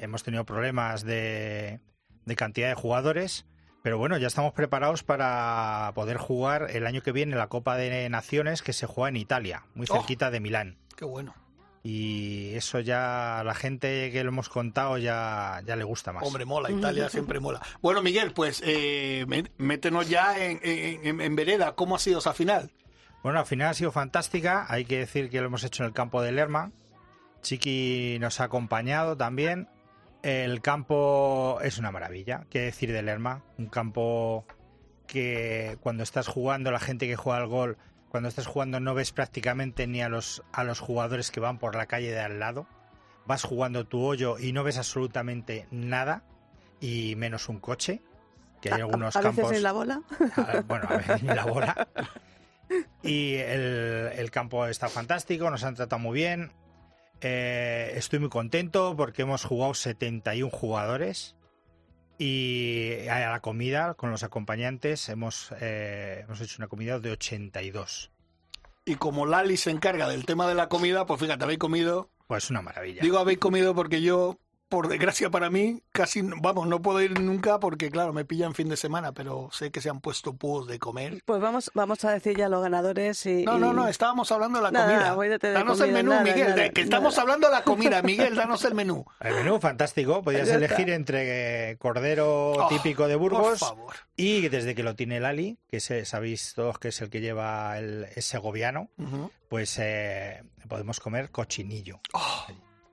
[0.00, 1.80] hemos tenido problemas de,
[2.24, 3.46] de cantidad de jugadores,
[3.82, 8.08] pero bueno, ya estamos preparados para poder jugar el año que viene la Copa de
[8.08, 9.94] Naciones que se juega en Italia, muy Oh.
[9.98, 10.78] cerquita de Milán.
[10.96, 11.34] Qué bueno.
[11.88, 16.24] Y eso ya a la gente que lo hemos contado ya, ya le gusta más.
[16.26, 17.60] Hombre, mola, Italia siempre mola.
[17.80, 21.76] Bueno, Miguel, pues eh, mé- métenos ya en, en- vereda.
[21.76, 22.72] ¿Cómo ha sido esa final?
[23.22, 24.66] Bueno, al final ha sido fantástica.
[24.68, 26.72] Hay que decir que lo hemos hecho en el campo de Lerma.
[27.42, 29.68] Chiqui nos ha acompañado también.
[30.24, 32.46] El campo es una maravilla.
[32.50, 33.44] ¿Qué decir de Lerma?
[33.58, 34.44] Un campo
[35.06, 37.78] que cuando estás jugando, la gente que juega al gol,
[38.08, 41.74] cuando estás jugando no ves prácticamente ni a los, a los jugadores que van por
[41.74, 42.66] la calle de al lado.
[43.26, 46.22] Vas jugando tu hoyo y no ves absolutamente nada,
[46.80, 48.02] y menos un coche,
[48.60, 49.52] que hay A- algunos a, veces campos...
[49.56, 50.02] en la bola.
[50.36, 51.88] a- bueno, a ver, ni la bola.
[53.02, 56.52] Y el, el campo está fantástico, nos han tratado muy bien.
[57.20, 61.35] Eh, estoy muy contento porque hemos jugado 71 jugadores.
[62.18, 68.10] Y a la comida, con los acompañantes, hemos, eh, hemos hecho una comida de 82.
[68.86, 72.10] Y como Lali se encarga del tema de la comida, pues fíjate, habéis comido.
[72.26, 73.02] Pues una maravilla.
[73.02, 74.38] Digo habéis comido porque yo,
[74.68, 78.68] por desgracia para mí, casi, vamos, no puedo ir nunca porque, claro, me pillan fin
[78.68, 81.22] de semana, pero sé que se han puesto púos de comer.
[81.24, 83.44] Pues vamos, vamos a decir ya los ganadores y...
[83.44, 85.00] No, no, y- no, estábamos hablando de la Nada, comida.
[85.00, 87.22] nada, olvídate de danos el menú, nada, Miguel, nada, de que estamos nada.
[87.22, 88.02] hablando de la comida.
[88.02, 89.04] Miguel, danos el menú.
[89.20, 93.94] El menú fantástico, podías elegir entre cordero Oh, típico de Por Burgos favor.
[94.16, 97.78] y desde que lo tiene Lali, que se- sabéis todos que es el que lleva
[97.78, 98.90] el es segoviano,
[99.48, 102.00] pues eh, podemos comer cochinillo.
[102.12, 102.46] Oh,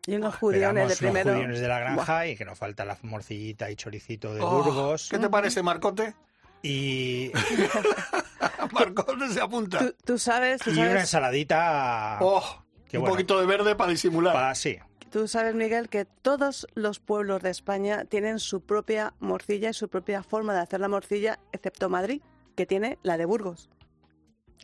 [0.05, 1.33] Y unos Pegamos judiones de primero.
[1.33, 4.61] judiones de la granja y que nos falta la morcillita y choricito de oh.
[4.63, 5.07] Burgos.
[5.09, 6.13] ¿Qué te parece, Marcote?
[6.61, 7.31] Y,
[8.71, 9.79] Marcote se apunta.
[9.79, 12.17] Tú, tú sabes, tú y una ensaladita.
[12.21, 13.15] Oh, Qué un bueno.
[13.15, 14.33] poquito de verde para disimular.
[14.33, 14.77] pa- sí,
[15.09, 19.87] tú sabes, Miguel, que todos los pueblos de España tienen su propia morcilla y su
[19.89, 22.21] propia forma de hacer la morcilla, excepto Madrid,
[22.55, 23.69] que tiene la de Burgos.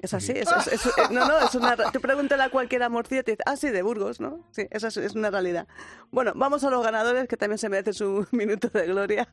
[0.02, 3.22] Es así, es, es- es- es- no, no, es una, tú pregúntale a cualquiera morcilla
[3.22, 4.48] y te dice, ah, sí, de Burgos, ¿no?
[4.52, 5.68] Sí, esa es, una realidad.
[6.12, 9.28] Bueno, vamos a los ganadores, que también se merecen su minuto de gloria.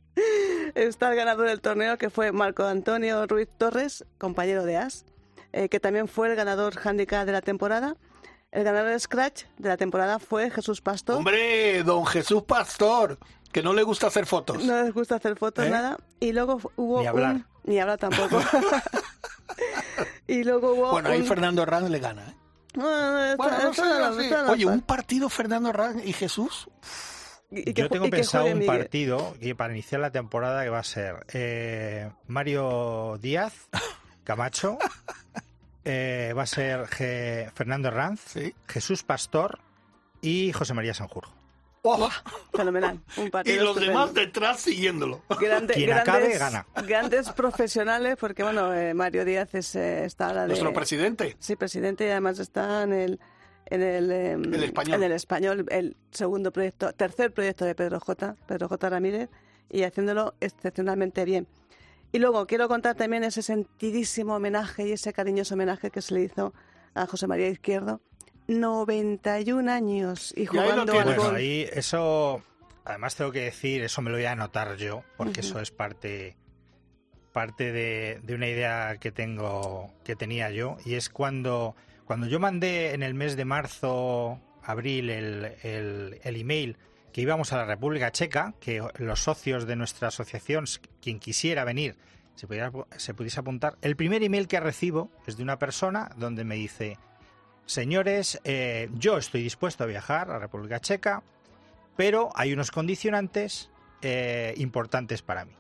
[0.75, 5.05] Está el ganador del torneo, que fue Marco Antonio Ruiz Torres, compañero de AS,
[5.53, 7.95] eh, que también fue el ganador handicap de la temporada.
[8.51, 11.17] El ganador de Scratch de la temporada fue Jesús Pastor.
[11.19, 13.19] Hombre, don Jesús Pastor,
[13.53, 14.65] que no le gusta hacer fotos.
[14.65, 15.71] No les gusta hacer fotos, ¿Eh?
[15.71, 15.97] nada.
[16.21, 17.35] Y luego hubo Ni hablar.
[17.37, 17.47] un...
[17.65, 18.41] Ni hablar tampoco.
[20.27, 21.27] y luego hubo Bueno, ahí un...
[21.27, 22.23] Fernando Herranz le gana.
[22.29, 22.35] ¿eh?
[22.75, 24.13] Bueno, no
[24.45, 26.69] lo- Oye, un partido Fernando Herranz y Jesús.
[27.51, 31.25] y- yo tengo pensado un partido que para iniciar la temporada que va a ser
[31.33, 33.55] eh, Mario Díaz,
[34.25, 34.77] Camacho,
[35.85, 36.87] eh, va a ser
[37.55, 38.55] Fernando Herranz, Sí.
[38.69, 39.61] Jesús Pastor
[40.21, 41.36] y José María Sanjurjo.
[41.89, 42.11] Oh,
[42.53, 43.01] Fenomenal.
[43.17, 43.93] Un y partido los estupendo.
[44.01, 45.23] demás detrás siguiéndolo.
[45.41, 46.67] Grande- Quien grandes, acabe, gana.
[46.87, 50.49] Grandes profesionales, porque bueno, eh, Mario Díaz es, eh, está ahora de...
[50.49, 51.37] Nuestro presidente.
[51.39, 53.21] Sí, presidente, y además está en el
[53.69, 54.95] en el, em, El español.
[54.95, 59.29] en el español, el segundo proyecto, tercer proyecto de Pedro J, Pedro J Ramírez,
[59.69, 61.49] y haciéndolo excepcionalmente bien.
[62.13, 66.23] Y luego quiero contar también ese sentidísimo homenaje y ese cariñoso homenaje que se le
[66.23, 66.55] hizo
[66.95, 68.01] a José María Izquierdo,
[68.49, 71.17] 91 años y Y ahí jugando al tienes.
[71.17, 72.43] Bueno, ahí eso,
[72.85, 76.37] además tengo que decir, eso me lo voy a anotar yo, porque eso es parte
[77.37, 81.77] parte de, de una idea que tengo que tenía yo y es cuando
[82.07, 86.79] cuando yo mandé en el mes de marzo abril el, el, el email
[87.13, 90.65] que íbamos a la República Checa que los socios de nuestra asociación
[91.03, 91.99] quien quisiera venir
[92.37, 96.43] se pudiera, se pudiese apuntar el primer email que recibo es de una persona donde
[96.45, 96.97] me dice
[97.67, 101.23] señores, eh, yo estoy dispuesto a viajar a la República Checa,
[101.97, 103.71] pero hay unos condicionantes
[104.03, 105.57] eh, importantes para mí.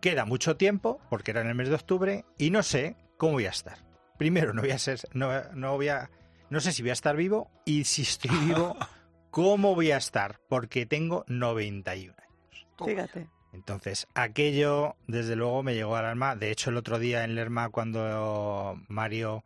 [0.00, 3.46] Queda mucho tiempo, porque era en el mes de octubre, y no sé cómo voy
[3.46, 3.78] a estar.
[4.18, 6.10] Primero, no voy a ser, no, no voy a,
[6.48, 8.76] no sé si voy a estar vivo, y si estoy vivo,
[9.30, 12.66] cómo voy a estar, porque tengo 91 años.
[12.84, 13.28] Fíjate.
[13.52, 16.36] Entonces, aquello, desde luego, me llegó al alma.
[16.36, 19.44] De hecho, el otro día en Lerma, cuando Mario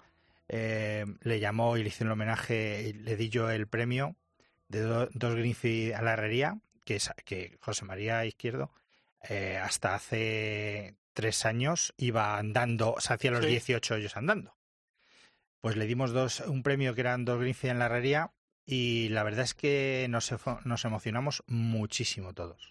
[0.49, 4.17] eh, le llamó y le hizo un homenaje, y le di yo el premio
[4.69, 8.73] de do- dos Greenfield a la herrería, que, es, que José María Izquierdo,
[9.29, 13.51] eh, hasta hace tres años iba andando, se hacía los Sí.
[13.53, 14.57] 18 años andando.
[15.61, 18.33] Pues le dimos dos, un premio que eran dos Greenfield en la herrería
[18.67, 20.31] y la verdad es que nos,
[20.65, 22.69] nos emocionamos muchísimo todos.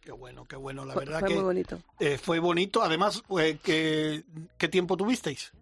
[0.00, 0.84] Qué bueno, qué bueno.
[0.84, 1.82] La Fue, verdad fue que muy bonito.
[1.98, 2.82] eh, fue bonito.
[2.82, 4.24] Además, eh, que,
[4.58, 5.52] ¿qué tiempo tuvisteis?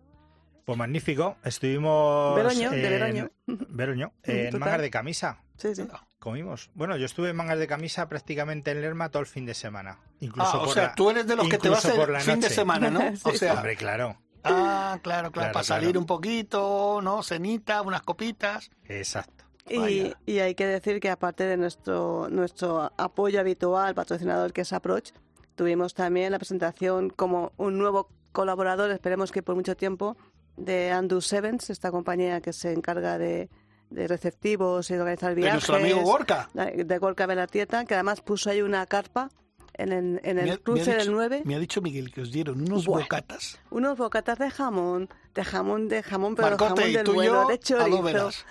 [0.69, 2.37] Pues magnífico, estuvimos...
[2.37, 3.31] Veroño, de en- Veroño.
[3.47, 4.61] Veroño, en Total.
[4.61, 5.43] mangas de camisa.
[5.57, 5.89] Sí, sí.
[6.19, 6.69] Comimos.
[6.75, 9.99] Bueno, yo estuve en mangas de camisa prácticamente en Lerma todo el fin de semana.
[10.21, 12.13] Incluso Ah, o por sea, la- tú eres de los que te vas por el
[12.13, 13.01] la fin de semana, ¿no?
[13.25, 14.19] O sea, Hombre, claro.
[14.45, 16.01] ah, claro, claro, Claro, para salir claro.
[16.01, 17.23] un poquito, ¿no?
[17.23, 18.71] Cenita, unas copitas.
[18.85, 19.45] Exacto.
[19.71, 24.73] Y, y hay que decir que aparte de nuestro, nuestro apoyo habitual, patrocinador que es
[24.75, 25.13] Approach,
[25.55, 30.17] tuvimos también la presentación como un nuevo colaborador, esperemos que por mucho tiempo,
[30.59, 33.49] de Andu Sevens, esta compañía que se encarga de,
[33.91, 35.55] de receptivos y de organizar De viajes.
[35.55, 36.51] nuestro amigo Gorka.
[36.55, 39.31] De Gorka Belartieta, que además puso ahí una carpa
[39.75, 42.33] en el, en el ha cruce del dicho- 9, Me ha dicho Miguel que os
[42.33, 43.03] dieron unos Buah.
[43.03, 43.59] bocatas.
[43.71, 47.47] unos bocatas de jamón, de jamón, de jamón, pero Marcote, jamón y del y bueno,
[47.49, 48.03] de chorizo.
[48.03, 48.45] verás.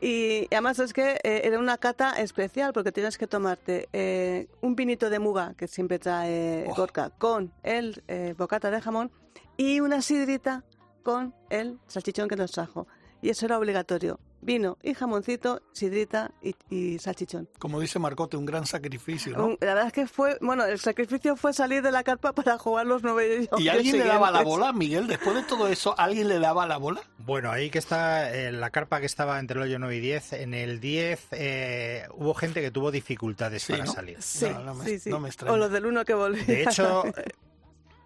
[0.00, 4.76] Y además es que eh, era una cata especial porque tienes que tomarte eh, un
[4.76, 6.74] vinito de muga que siempre trae Oh.
[6.74, 9.10] Gorka con el eh, bocata de jamón
[9.56, 10.62] y una sidrita
[11.02, 12.86] con el salchichón que nos trajo.
[13.20, 14.20] Y eso era obligatorio.
[14.40, 17.48] Vino y jamoncito, sidrita y, y salchichón.
[17.58, 19.46] Como dice Marcote, un gran sacrificio, ¿no?
[19.46, 22.56] Un- La verdad es que fue, bueno, el sacrificio fue salir de la carpa para
[22.56, 25.08] jugar los nueve ¿Y alguien le daba la bola, Miguel?
[25.08, 27.00] Después de todo eso, ¿alguien le daba la bola?
[27.18, 30.32] Bueno, ahí que está eh, la carpa que estaba entre el hoyo 9 y 10.
[30.34, 33.92] En el 10 eh, hubo gente que tuvo dificultades Sí, para ¿no?
[33.92, 34.22] salir.
[34.22, 35.10] Sí, No, no me- sí, sí.
[35.10, 35.52] no me extraña.
[35.52, 36.44] o los del uno que volvía.
[36.44, 37.02] De hecho,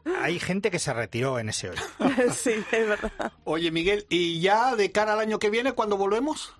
[0.04, 1.82] hay gente que se retiró en ese hoyo.
[2.32, 3.12] sí, es verdad.
[3.44, 6.54] Oye, Miguel, ¿y ya de cara al año que viene, cuando volvemos?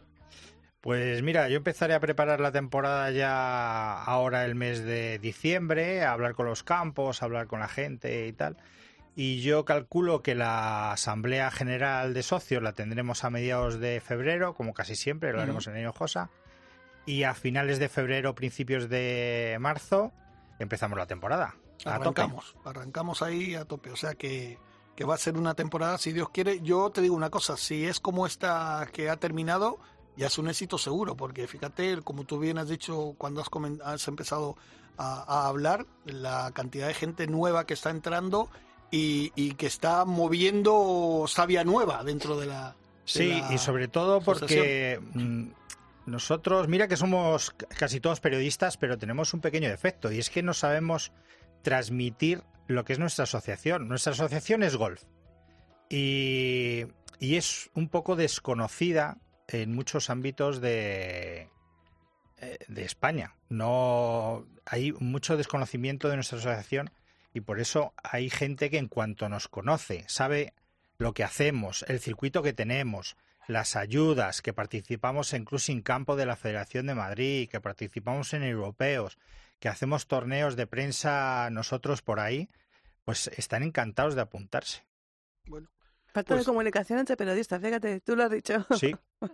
[0.80, 6.12] Pues mira, yo empezaré a preparar la temporada ya ahora el mes de diciembre, a
[6.12, 8.56] hablar con los campos, a hablar con la gente y tal.
[9.14, 14.54] Y yo calculo que la Asamblea General de Socios la tendremos a mediados de febrero,
[14.54, 16.30] como casi siempre, lo haremos en Hinojosa.
[17.06, 20.12] Y a finales de febrero, principios de marzo,
[20.58, 21.54] empezamos la temporada.
[21.84, 23.90] Arrancamos, arrancamos ahí a tope.
[23.90, 24.58] O sea que,
[24.94, 26.60] que va a ser una temporada, si Dios quiere.
[26.60, 29.78] Yo te digo una cosa, si es como esta que ha terminado,
[30.16, 33.48] ya es un éxito seguro, porque fíjate, como tú bien has dicho cuando has,
[33.84, 34.56] has empezado
[34.98, 38.48] a, a hablar, la cantidad de gente nueva que está entrando
[38.90, 42.68] y, y que está moviendo savia nueva dentro de la...
[42.68, 42.74] de
[43.04, 45.48] Sí, la y sobre todo porque asociación.
[45.48, 45.52] mm,
[46.06, 50.42] nosotros, mira que somos casi todos periodistas, pero tenemos un pequeño defecto y es que
[50.42, 51.10] no sabemos
[51.62, 53.88] transmitir lo que es nuestra asociación.
[53.88, 55.02] Nuestra asociación es golf
[55.88, 56.84] y,
[57.18, 61.50] y es un poco desconocida en muchos ámbitos de,
[62.38, 63.36] eh, de España.
[63.48, 66.90] No hay mucho desconocimiento de nuestra asociación
[67.34, 70.54] y por eso hay gente que en cuanto nos conoce, sabe
[70.98, 73.16] lo que hacemos, el circuito que tenemos,
[73.48, 78.44] las ayudas, que participamos en Cruising Campo de la Federación de Madrid, que participamos en
[78.44, 79.18] europeos,
[79.62, 82.50] que hacemos torneos de prensa nosotros por ahí,
[83.04, 84.84] pues están encantados de apuntarse.
[85.46, 85.68] Bueno,
[86.12, 88.66] Falta de Pues- comunicación entre periodistas, fíjate, tú lo has dicho.
[88.76, 89.30] Sí, pues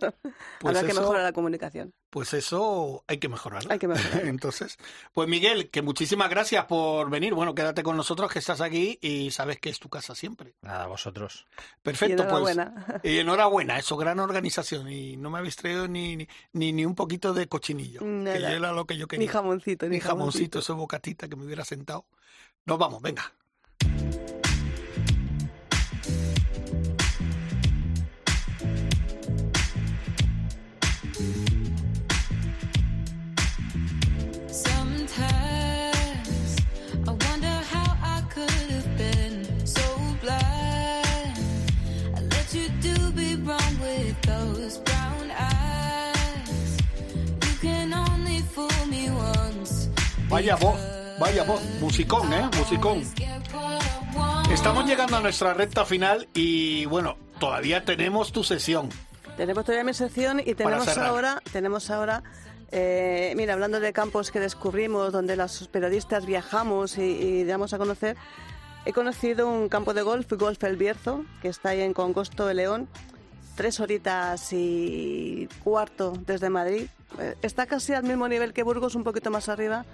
[0.63, 1.95] Habrá que eso- mejorar la comunicación.
[2.09, 3.71] Pues eso hay que mejorarlo.
[3.71, 4.27] Hay que mejorarlo.
[4.29, 4.77] Entonces,
[5.13, 7.35] pues Miguel, que muchísimas gracias por venir.
[7.35, 10.55] Bueno, quédate con nosotros que estás aquí y sabes que es tu casa siempre.
[10.61, 11.45] nada, vosotros.
[11.83, 12.85] Perfecto, y enhorabuena.
[13.01, 13.13] pues.
[13.13, 14.91] Y enhorabuena, eso, gran organización.
[14.91, 18.53] Y no me habéis traído ni, ni, ni, ni un poquito de cochinillo, que Nada.
[18.53, 19.31] era lo que yo Ni quería.
[19.31, 22.05] jamoncito, ni, Ni jamoncito, ese bocatita que me hubiera sentado.
[22.65, 23.31] Nos vamos, venga.
[50.39, 50.79] Vaya voz,
[51.19, 51.61] vaya voz.
[51.81, 52.49] Musicón, ¿eh?
[52.57, 53.03] Musicón.
[54.49, 58.87] Estamos llegando a nuestra recta final y bueno, todavía tenemos tu sesión.
[59.35, 62.23] Tenemos todavía mi sección y tenemos ahora, tenemos ahora,
[62.71, 67.77] eh, mira, hablando de campos que descubrimos, donde los periodistas viajamos y, y damos a
[67.77, 68.15] conocer,
[68.85, 72.53] he conocido un campo de golf, Golf El Bierzo, que está ahí en Congosto de
[72.53, 72.87] León,
[73.57, 76.87] tres horitas y cuarto desde Madrid.
[77.19, 79.85] Eh, Está casi al mismo nivel que Burgos, un poquito más arriba,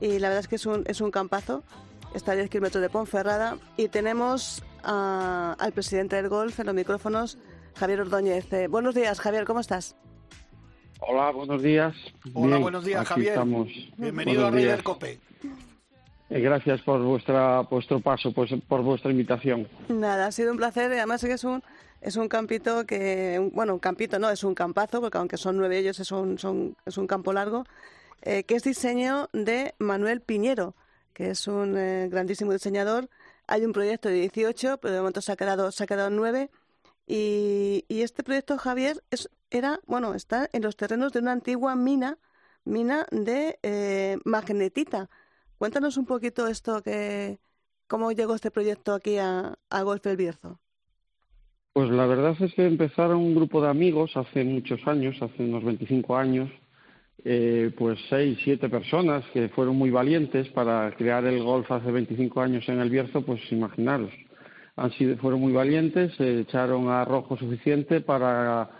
[0.00, 1.62] y la verdad es que es un, es un campazo.
[2.14, 6.74] Está a 10 kilómetros de Ponferrada y tenemos a- al presidente del golf en los
[6.74, 7.38] micrófonos,
[7.76, 8.50] Javier Ordóñez.
[8.52, 9.96] Eh, buenos días, Javier, ¿cómo estás?
[11.00, 11.94] Hola, buenos días.
[12.34, 13.32] Hola, Bien, buenos días, aquí Javier.
[13.34, 13.68] Estamos.
[13.96, 15.18] Bienvenido Buenos a Rey del Cope.
[16.30, 19.66] Eh, gracias por vuestra vuestro paso, pues, por vuestra invitación.
[19.88, 20.90] Nada, ha sido un placer.
[20.92, 21.62] Además es que es un,
[22.00, 25.56] es un campito que, un- bueno, un campito no, es un campazo, porque aunque son
[25.56, 27.64] nueve ellos, es un, son, es un campo largo,
[28.22, 30.74] eh, que es diseño de Manuel Piñero,
[31.12, 33.08] que es un eh, grandísimo diseñador.
[33.46, 36.16] Hay un proyecto de 18, pero de momento se ha quedado, se ha quedado en
[36.16, 36.50] 9.
[37.06, 41.74] Y, y este proyecto, Javier, es, era, bueno, está en los terrenos de una antigua
[41.74, 42.18] mina,
[42.64, 45.08] mina de eh, magnetita.
[45.56, 47.38] Cuéntanos un poquito esto, que,
[47.86, 50.60] cómo llegó este proyecto aquí a, a Golf El Bierzo.
[51.72, 55.64] Pues la verdad es que empezaron un grupo de amigos hace muchos años, hace unos
[55.64, 56.50] 25 años,
[57.24, 62.40] eh, pues seis, siete personas que fueron muy valientes para crear el golf hace 25
[62.40, 64.10] años en el Bierzo, pues imaginaros,
[64.76, 68.70] han sido, fueron muy valientes, se echaron arrojo suficiente para,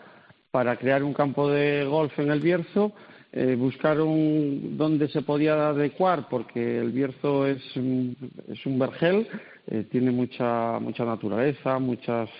[0.50, 2.92] para crear un campo de golf en el Bierzo,
[3.32, 9.26] eh, buscaron dónde se podía adecuar, porque el Bierzo es, es un vergel,
[9.66, 12.30] eh, tiene mucha, mucha naturaleza, muchas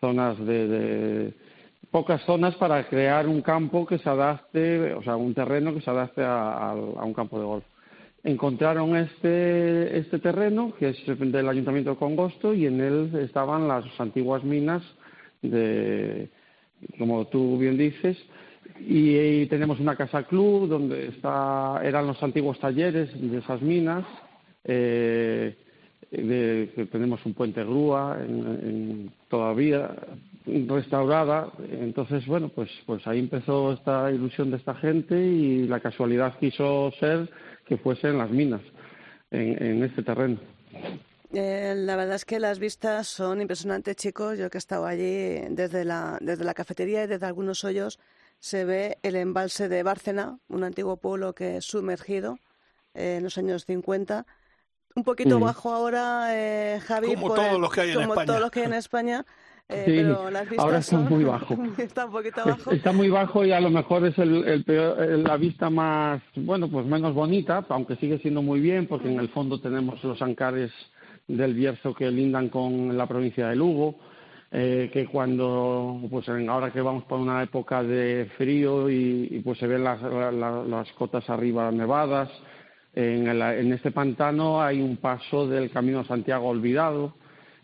[0.00, 1.34] zonas de, de-
[1.90, 5.90] pocas zonas para crear un campo que se adapte, o sea, un terreno que se
[5.90, 7.64] adapte a, un campo de golf.
[8.22, 13.84] Encontraron este, este terreno, que es del Ayuntamiento de Congosto, y en él estaban las
[13.98, 14.82] antiguas minas
[15.42, 16.28] de,
[16.98, 18.16] como tú bien dices,
[18.78, 24.04] y, y tenemos una casa club donde está, eran los antiguos talleres de esas minas.
[24.64, 25.56] eh,
[26.10, 29.90] de, que tenemos un puente grúa en- todavía
[30.46, 31.50] restaurada.
[31.70, 36.90] Entonces, bueno, pues, pues ahí empezó esta ilusión de esta gente y la casualidad quiso
[36.98, 37.30] ser
[37.66, 38.62] que fuese en las minas,
[39.30, 40.38] en, en este terreno.
[41.32, 44.38] Eh, la verdad es que las vistas son impresionantes, chicos.
[44.38, 48.00] Yo que he estado allí desde la, desde la cafetería y desde algunos hoyos
[48.40, 52.38] se ve el embalse de Bárcena, un antiguo pueblo que es sumergido
[52.94, 54.26] eh, en los años 50.
[54.96, 55.42] Un poquito Mm.
[55.44, 57.14] bajo ahora, eh, Javi.
[57.14, 58.26] Como por todos el- los que hay en como España.
[58.26, 59.24] todos los que hay en España.
[59.70, 61.54] eh, Sí, pero las vistas ahora está son- muy bajo.
[61.78, 62.70] está un poquito Es- bajo.
[62.72, 66.68] Está muy bajo y a lo mejor es el, el peor- la vista más, bueno,
[66.68, 70.70] pues menos bonita, aunque sigue siendo muy bien, porque en el fondo tenemos los ancares
[71.28, 73.96] del Bierzo que lindan con la provincia de Lugo,
[74.52, 79.38] eh, que cuando, pues en- ahora que vamos por una época de frío y, y,
[79.40, 82.28] pues se ven las, la- la- las cotas arriba nevadas,
[82.92, 87.14] en, el- en este pantano hay un paso del Camino Santiago olvidado,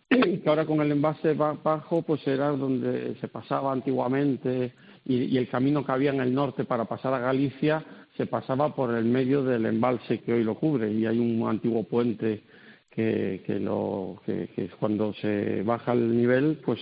[0.09, 4.73] que ahora con el envase ba- bajo pues era donde se pasaba antiguamente
[5.05, 7.85] y, y el camino que había en el norte para pasar a Galicia
[8.17, 11.83] se pasaba por el medio del embalse que hoy lo cubre y hay un antiguo
[11.85, 12.43] puente
[12.91, 16.81] que, que, lo, que, que cuando se baja el nivel pues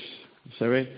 [0.58, 0.88] se ve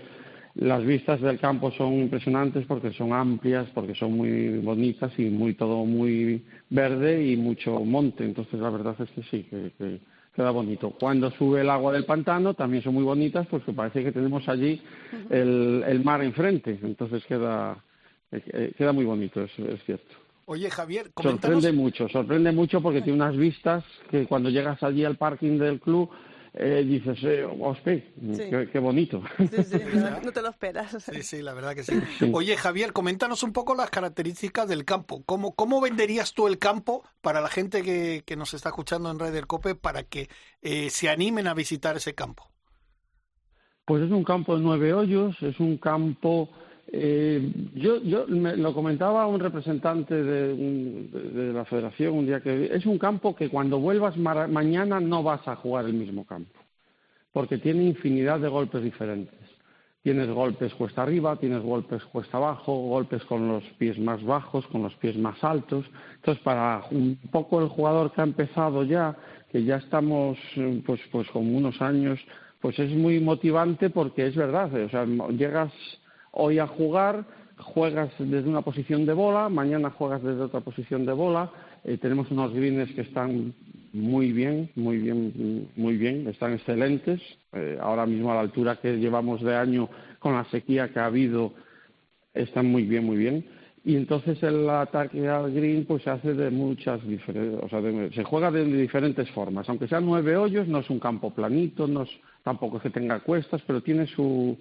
[0.55, 5.53] las vistas del campo son impresionantes porque son amplias, porque son muy bonitas y muy
[5.53, 8.25] todo muy verde y mucho monte.
[8.25, 9.99] Entonces la verdad es que sí, que, que
[10.37, 10.91] queda bonito.
[10.91, 14.81] Cuando sube el agua del pantano también son muy bonitas porque parece que tenemos allí
[15.29, 16.79] el, el mar enfrente.
[16.81, 17.83] Entonces queda
[18.31, 20.15] eh, eh, queda muy bonito, es, es cierto.
[20.45, 21.63] Oye, Javier, coméntanos.
[21.63, 25.79] Sorprende mucho, sorprende mucho porque tiene unas vistas que cuando llegas allí al parking del
[25.79, 26.09] club
[26.59, 27.93] eh, dices, eh, hostia,
[28.33, 28.49] Sí.
[28.49, 29.21] qué, qué bonito.
[29.37, 30.97] Sí, sí, no, no te lo esperas.
[31.03, 31.93] Sí, sí, la verdad que sí.
[32.33, 35.23] Oye, Javier, coméntanos un poco las características del campo.
[35.25, 39.19] ¿Cómo, cómo venderías tú el campo para la gente que, que nos está escuchando en
[39.19, 40.29] Red Cope para que
[40.61, 42.49] eh, se animen a visitar ese campo?
[43.85, 46.49] Pues es un campo de nueve hoyos, es un campo.
[46.89, 52.73] Eh, yo yo me, lo comentaba un representante de, de- la federación un día que
[52.73, 56.59] es un campo que cuando vuelvas mañana no vas a jugar el mismo campo,
[57.33, 59.35] porque tiene infinidad de golpes diferentes.
[60.01, 64.81] Tienes golpes cuesta arriba, tienes golpes cuesta abajo, golpes con los pies más bajos, con
[64.83, 65.85] los pies más altos.
[66.15, 69.17] Entonces, para un poco el jugador que ha empezado ya,
[69.51, 72.19] que ya estamos eh, pues, pues con unos años,
[72.61, 75.73] pues es muy motivante porque es verdad, o sea, llegas
[76.39, 77.25] hoy a jugar,
[77.57, 81.51] juegas desde una posición de bola, mañana juegas desde otra posición de bola,
[81.83, 83.53] eh, tenemos unos greens que están
[83.93, 87.19] muy bien, muy bien, muy bien, están excelentes.
[87.53, 91.05] Eh, ahora mismo a la altura que llevamos de año con la sequía que ha
[91.05, 91.53] habido,
[92.33, 93.45] están muy bien, muy bien.
[93.83, 98.11] Y entonces el ataque al green pues se hace de muchas diferentes, o sea, de-
[98.13, 99.67] se juega de diferentes formas.
[99.69, 102.09] Aunque sean nueve hoyos, no es un campo planito, no es,
[102.43, 104.57] tampoco es que tenga cuestas, pero tiene su,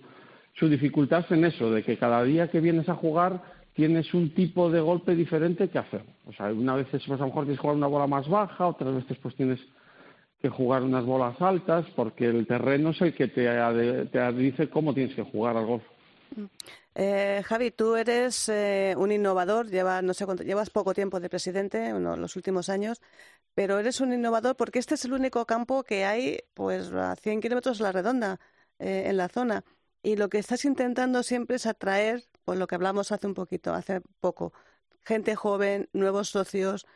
[0.59, 3.43] su dificultad en eso, de que cada día que vienes a jugar
[3.75, 6.03] tienes un tipo de golpe diferente que hacer.
[6.27, 8.67] O sea, una vez pues, a lo mejor tienes que jugar una bola más baja,
[8.67, 9.61] otras veces pues tienes
[10.41, 13.47] que jugar unas bolas altas, porque el terreno es el que te,
[14.07, 15.83] te dice cómo tienes que jugar al golf.
[16.95, 21.93] Eh, Javi, tú eres eh, un innovador, llevas, no sé llevas poco tiempo de presidente,
[21.93, 23.03] uno, los últimos años,
[23.55, 27.43] pero eres un innovador porque este es el único campo que hay pues a 100
[27.43, 28.41] kilómetros a la redonda
[28.79, 29.63] eh, en la zona.
[30.07, 33.75] Y lo que estás intentando siempre es atraer, pues lo que hablamos hace un poquito,
[33.75, 34.53] hace poco,
[35.05, 36.87] gente joven, nuevos socios.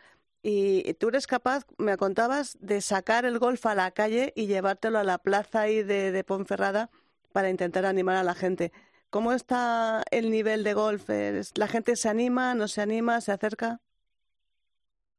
[0.42, 4.98] Y tú eres capaz, me contabas, de sacar el golf a la calle y llevártelo
[5.00, 6.90] a la plaza ahí de, de Ponferrada
[7.32, 8.72] para intentar animar a la gente.
[9.11, 11.11] ¿Cómo está el nivel de golf?
[11.11, 13.80] ¿Es- ¿La gente se anima, no se anima, se acerca?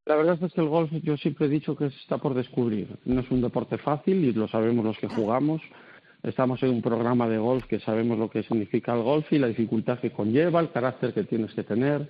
[0.06, 3.00] La verdad es que el golf yo siempre he dicho que está por descubrir.
[3.06, 5.62] No es un deporte fácil y lo sabemos los que jugamos.
[6.24, 9.48] Estamos en un programa de golf que sabemos lo que significa el golf y la
[9.48, 12.08] dificultad que conlleva, el carácter que tienes que tener.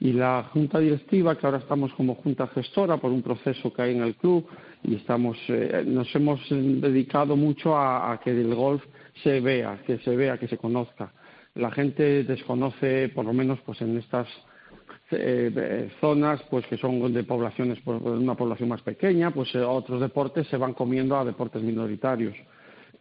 [0.00, 3.96] Y la junta directiva, que ahora estamos como junta gestora por un proceso que hay
[3.96, 4.46] en el club
[4.82, 8.84] y estamos, eh, nos hemos dedicado mucho a, que el golf
[9.22, 11.12] se vea, que se vea, que se conozca.
[11.54, 14.28] La gente desconoce, por lo menos pues en estas
[15.10, 19.60] eh, eh, zonas pues que son de poblaciones pues, una población más pequeña pues eh,
[19.60, 22.34] otros deportes se van comiendo a deportes minoritarios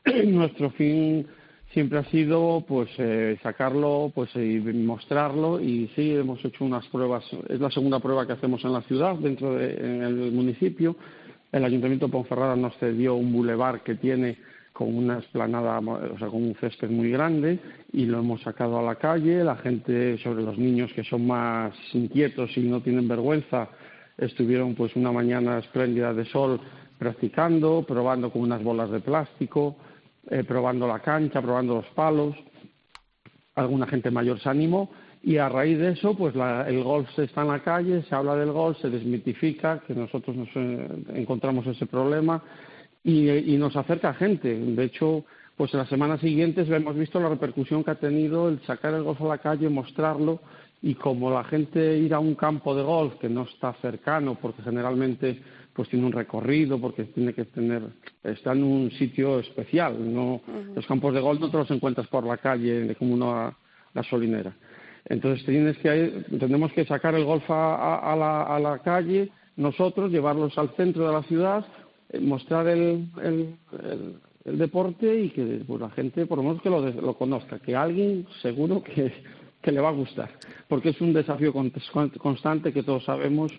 [0.28, 1.26] nuestro fin
[1.72, 5.60] siempre ha sido pues eh, sacarlo pues y mostrarlo.
[5.60, 7.24] Y sí hemos hecho unas pruebas.
[7.50, 10.96] Es la segunda prueba que hacemos en la ciudad dentro de en el municipio.
[11.52, 14.38] El ayuntamiento de Ponferrada nos cedió un bulevar que tiene
[14.74, 17.60] con una esplanada, o sea, con un césped muy grande
[17.92, 19.44] y lo hemos sacado a la calle.
[19.44, 23.70] La gente, sobre los niños que son más inquietos y no tienen vergüenza,
[24.18, 26.60] estuvieron pues una mañana espléndida de sol
[26.98, 29.76] practicando, probando con unas bolas de plástico,
[30.30, 32.36] eh, probando la cancha, probando los palos.
[33.56, 34.90] Alguna gente mayor se animó
[35.22, 38.16] y a raíz de eso, pues la- el golf se está en la calle, se
[38.16, 42.42] habla del golf, se desmitifica, que nosotros nos eh, encontramos ese problema
[43.04, 44.54] y, y nos acerca gente.
[44.54, 45.24] De hecho,
[45.56, 49.04] pues en las semanas siguientes hemos visto la repercusión que ha tenido el sacar el
[49.04, 50.40] golf a la calle, mostrarlo
[50.82, 54.64] y como la gente ir a un campo de golf que no está cercano porque
[54.64, 55.42] generalmente
[55.74, 57.82] pues tiene un recorrido porque tiene que tener
[58.24, 60.42] está en un sitio especial no
[60.76, 63.56] los campos de golf no te los encuentras por la calle como una
[63.94, 64.54] gasolinera
[65.06, 70.12] entonces tienes que tenemos que sacar el golf a, a- la, a la calle nosotros
[70.12, 71.66] llevarlos al centro de la ciudad
[72.10, 74.16] eh, mostrar el, el, el-
[74.46, 77.76] el deporte y que pues, la gente por lo menos que lo, lo conozca que
[77.76, 79.12] alguien seguro que,
[79.62, 80.30] que le va a gustar
[80.68, 81.72] porque es un desafío con-
[82.18, 83.52] constante que todos sabemos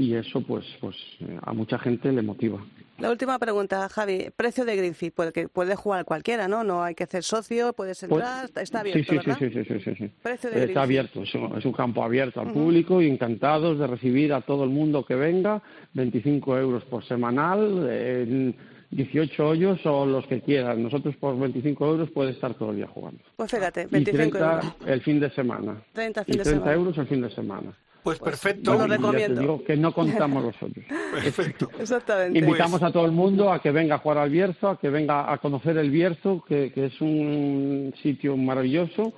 [0.00, 2.58] y eso pues pues eh, a mucha gente le motiva
[2.98, 4.28] La última pregunta, Javi.
[4.34, 6.64] Precio de Greenfield, porque puede jugar cualquiera, ¿no?
[6.64, 9.36] No hay que ser socio, puedes entrar, Pues, está abierto, sí, sí, ¿verdad?
[9.38, 10.10] Sí, sí, sí, sí, sí.
[10.22, 13.86] Precio de Está abierto, es un, es un campo abierto al público y encantados de
[13.86, 15.62] recibir a todo el mundo que venga,
[15.94, 18.56] 25 euros por semanal, en
[18.90, 20.82] 18 hoyos o los que quieran.
[20.82, 23.20] Nosotros por 25 euros puede estar todo el día jugando.
[23.36, 24.74] Pues fíjate, Y 25 30 euros.
[24.86, 25.82] el fin de semana.
[25.92, 26.72] 30 Y fin de 30 semana.
[26.72, 27.72] euros el fin de semana.
[28.02, 28.72] Pues perfecto.
[28.72, 29.40] Os lo te recomiendo.
[29.40, 30.84] digo que no contamos los hoyos.
[31.12, 31.70] Perfecto.
[31.78, 32.38] Exactamente.
[32.38, 35.30] Invitamos a todo el mundo a que venga a jugar al Bierzo, a que venga
[35.32, 39.12] a conocer el Bierzo, que, que es un sitio maravilloso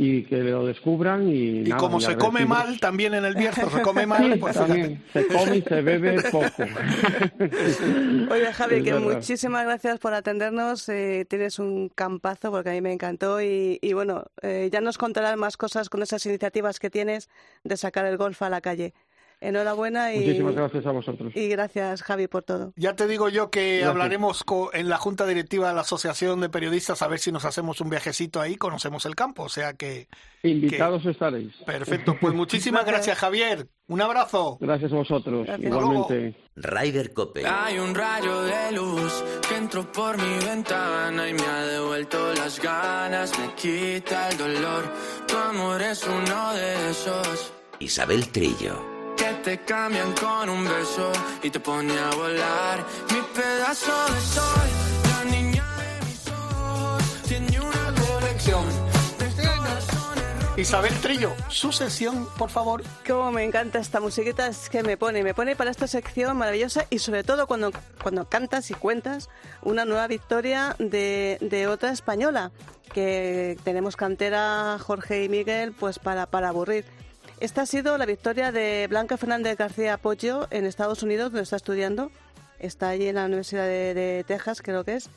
[0.00, 1.28] y que lo descubran.
[1.28, 4.32] Y, Y nada, como y se come mal también en el Bierzo, se come mal,
[4.32, 6.46] Sí, pues también se come y se bebe poco.
[8.30, 9.14] Oye, Javi, Es que verdad.
[9.14, 10.88] muchísimas gracias por atendernos.
[10.88, 14.98] eh, tienes un campazo porque a mí me encantó y, y bueno, eh, ya nos
[14.98, 17.28] contarás más cosas con esas iniciativas que tienes
[17.64, 18.94] de sacar el golf a la calle.
[19.40, 21.32] Enhorabuena y, Muchísimas gracias a vosotros.
[21.36, 22.72] y gracias, Javi, por todo.
[22.76, 23.88] Ya te digo yo que Gracias.
[23.90, 27.80] hablaremos en la Junta Directiva de la Asociación de Periodistas a ver si nos hacemos
[27.80, 29.44] un viajecito ahí, conocemos el campo.
[29.44, 30.08] O sea que,
[30.42, 31.54] Invitados estaréis.
[31.66, 32.16] perfecto.
[32.20, 33.06] Pues muchísimas Gracias.
[33.06, 33.68] gracias, Javier.
[33.86, 34.58] Un abrazo.
[34.60, 35.68] Gracias a vosotros, Gracias.
[35.70, 36.34] igualmente.
[36.56, 37.46] Ryder Cope.
[37.46, 42.60] Hay un rayo de luz que entró por mi ventana y me ha devuelto las
[42.60, 44.84] ganas, me quita el dolor.
[45.28, 48.97] Tu amor es uno de esos Isabel Trillo.
[49.18, 51.10] Que te cambian con un beso
[51.42, 52.84] y te pone a volar.
[53.10, 54.68] Mi pedazo de sol,
[55.10, 58.64] la niña de mis ojos, tiene una colección.
[60.56, 62.82] Isabel Trillo, su sesión, por favor.
[63.06, 66.86] Cómo me encanta esta musiquita, es que me pone, me pone para esta sección maravillosa
[66.90, 67.70] y sobre todo cuando,
[68.02, 69.28] cuando cantas y cuentas
[69.62, 72.50] una nueva victoria de, de otra española,
[72.92, 76.84] que tenemos cantera Jorge y Miguel pues para, para aburrir.
[77.40, 81.56] Esta ha sido la victoria de Blanca Fernández García Pollo en Estados Unidos, donde está
[81.56, 82.10] estudiando.
[82.58, 85.08] Está allí en la Universidad de, de Texas, creo que es.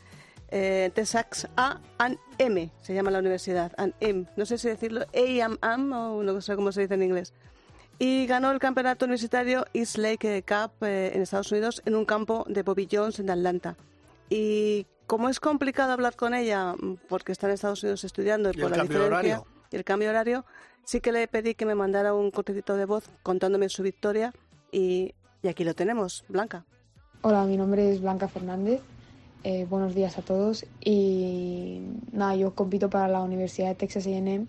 [0.49, 3.72] Eh, Texas A&M se llama la universidad.
[3.78, 4.26] A&M.
[4.36, 7.34] No sé si decirlo A&M o no sé cómo se dice en inglés.
[7.97, 12.45] Y ganó el campeonato universitario East Lake Cup eh, en Estados Unidos en un campo
[12.47, 13.78] de Bobby Jones en Atlanta.
[14.30, 16.76] Y como es complicado hablar con ella,
[17.09, 19.47] porque está en Estados Unidos estudiando y, Y por el la diferencia horario.
[19.72, 20.45] y el cambio de horario,
[20.84, 24.34] sí que le pedí que me mandara un cortecito de voz contándome su victoria
[24.71, 26.65] y, y aquí lo tenemos, Blanca.
[27.21, 28.82] Hola, mi nombre es Blanca Fernández.
[29.43, 30.65] Eh, buenos días a todos.
[30.84, 34.47] Y nada, yo compito para la Universidad de Texas AM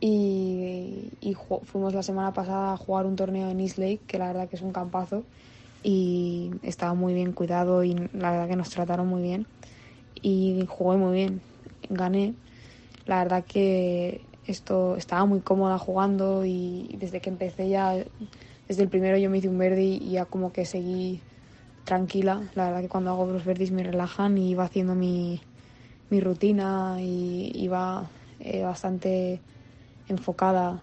[0.00, 4.28] y, y fuimos la semana pasada a jugar un torneo en East Lake, que la
[4.28, 5.24] verdad que es un campazo
[5.82, 9.46] y estaba muy bien cuidado y la verdad que nos trataron muy bien
[10.20, 11.40] y jugué muy bien,
[11.88, 12.34] gané.
[13.06, 17.94] La verdad que esto estaba muy cómoda jugando y desde que empecé ya,
[18.68, 21.20] desde el primero yo me hice un verde y ya como que seguí
[21.84, 22.50] tranquila.
[22.54, 25.40] La verdad que cuando hago los verdes me relajan y iba haciendo mi,
[26.10, 29.40] mi rutina y iba eh, bastante
[30.08, 30.82] enfocada,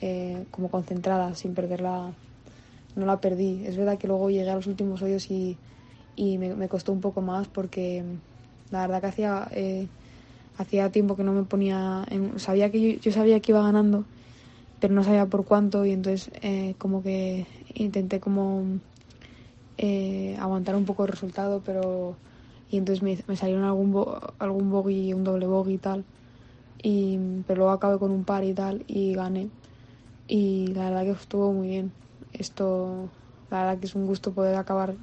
[0.00, 2.12] eh, como concentrada, sin perderla.
[2.96, 3.64] No la perdí.
[3.66, 5.58] Es verdad que luego llegué a los últimos hoyos y,
[6.16, 8.04] y me, me costó un poco más porque
[8.70, 9.88] la verdad que hacía, eh,
[10.56, 12.04] hacía tiempo que no me ponía...
[12.10, 14.06] En, sabía que yo, sabía que iba ganando,
[14.80, 18.80] pero no sabía por cuánto y entonces eh, como que intenté como
[19.76, 22.18] eh, aguantar un poco el resultado, pero
[22.68, 26.06] y entonces me, salieron algún bo- algún bogey, un doble bogey y tal,
[26.82, 29.50] y pero luego acabé con un par y tal y gané.
[30.28, 31.94] Y la verdad que estuvo muy bien.
[32.32, 33.12] Esto,
[33.50, 34.96] la verdad que es un gusto poder acabar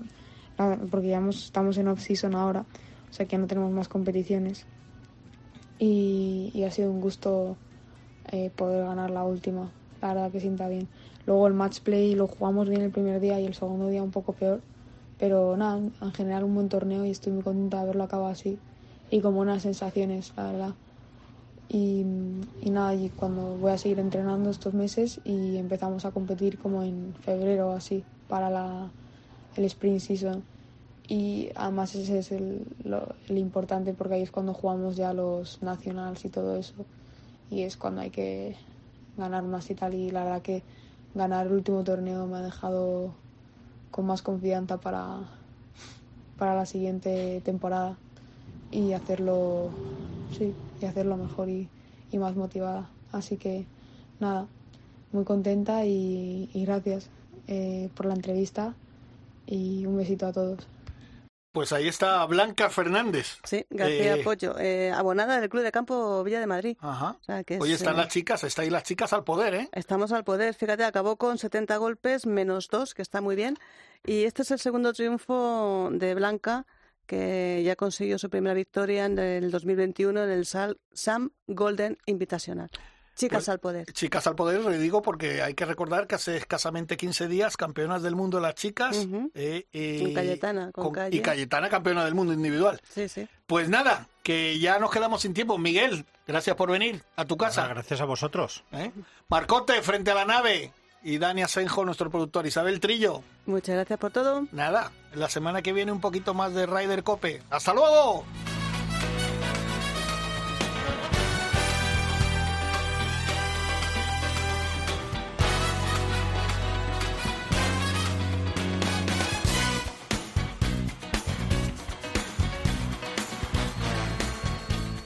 [0.91, 2.61] porque ya estamos en off season ahora,
[3.09, 4.67] o sea que ya no tenemos más competiciones
[5.81, 7.57] y, ha sido un gusto
[8.31, 9.71] eh, poder ganar la última.
[9.99, 10.87] La verdad que sienta bien.
[11.25, 14.11] Luego el match play lo jugamos bien el primer día y el segundo día un
[14.11, 14.61] poco peor.
[15.19, 18.59] Pero nada, en general un buen torneo y estoy muy contenta de haberlo acabado así.
[19.09, 20.73] Y con buenas sensaciones, la verdad.
[21.67, 22.05] Y,
[22.61, 26.83] y nada, y cuando voy a seguir entrenando estos meses y empezamos a competir como
[26.83, 28.91] en febrero o así para la,
[29.55, 30.43] el sprint season.
[31.17, 36.25] Y además ese es el, lo- importante porque ahí es cuando jugamos ya los nacionals
[36.25, 36.85] y todo eso.
[37.49, 38.57] Y es cuando hay que
[39.17, 39.93] ganar más y tal.
[39.95, 40.63] Y la verdad que
[41.15, 43.15] ganar el último torneo me ha dejado
[43.91, 45.29] con más confianza para,
[46.37, 47.99] para la siguiente temporada
[48.71, 49.75] y hacerlo,
[50.31, 51.69] sí, y hacerlo mejor y,
[52.11, 52.91] y más motivada.
[53.11, 53.67] Así que
[54.19, 54.47] nada,
[55.11, 57.09] muy contenta y, y gracias
[57.47, 58.75] eh, por la entrevista
[59.47, 60.67] y un besito a todos.
[61.51, 63.39] Pues ahí está Blanca Fernández.
[63.43, 66.77] Sí, García Eh, Pollo, eh, abonada del Club de Campo Villa de Madrid.
[66.79, 67.17] Ajá.
[67.19, 69.69] O sea, que Hoy es, están eh, las chicas, estáis las chicas al poder, ¿eh?
[69.73, 73.57] Estamos al poder, fíjate, acabó con 70 golpes menos 2, que está muy bien.
[74.05, 76.65] Y este es el segundo triunfo de Blanca,
[77.05, 82.69] que ya consiguió su primera victoria en el 2021 en el Sam Golden Invitational.
[83.21, 83.85] Chicas Pues, al poder.
[83.93, 88.01] Chicas al poder, le digo, porque hay que recordar que hace escasamente 15 días, campeonas
[88.01, 89.07] del mundo de las chicas.
[89.35, 91.15] Eh, eh, Con Cayetana, con Calle.
[91.15, 92.81] Y Cayetana, campeona del mundo individual.
[92.91, 93.27] Sí, sí.
[93.45, 95.59] Pues nada, que ya nos quedamos sin tiempo.
[95.59, 97.61] Miguel, gracias por venir a tu casa.
[97.61, 98.63] Nada, gracias a vosotros.
[98.71, 98.91] ¿eh?
[99.27, 100.73] Marcote, frente a la nave.
[101.03, 102.47] Y Dani Asenjo, nuestro productor.
[102.47, 103.21] Isabel Trillo.
[103.45, 104.47] Muchas gracias por todo.
[104.51, 107.43] Nada, la semana que viene un poquito más de Ryder Cope.
[107.51, 108.25] ¡Hasta luego!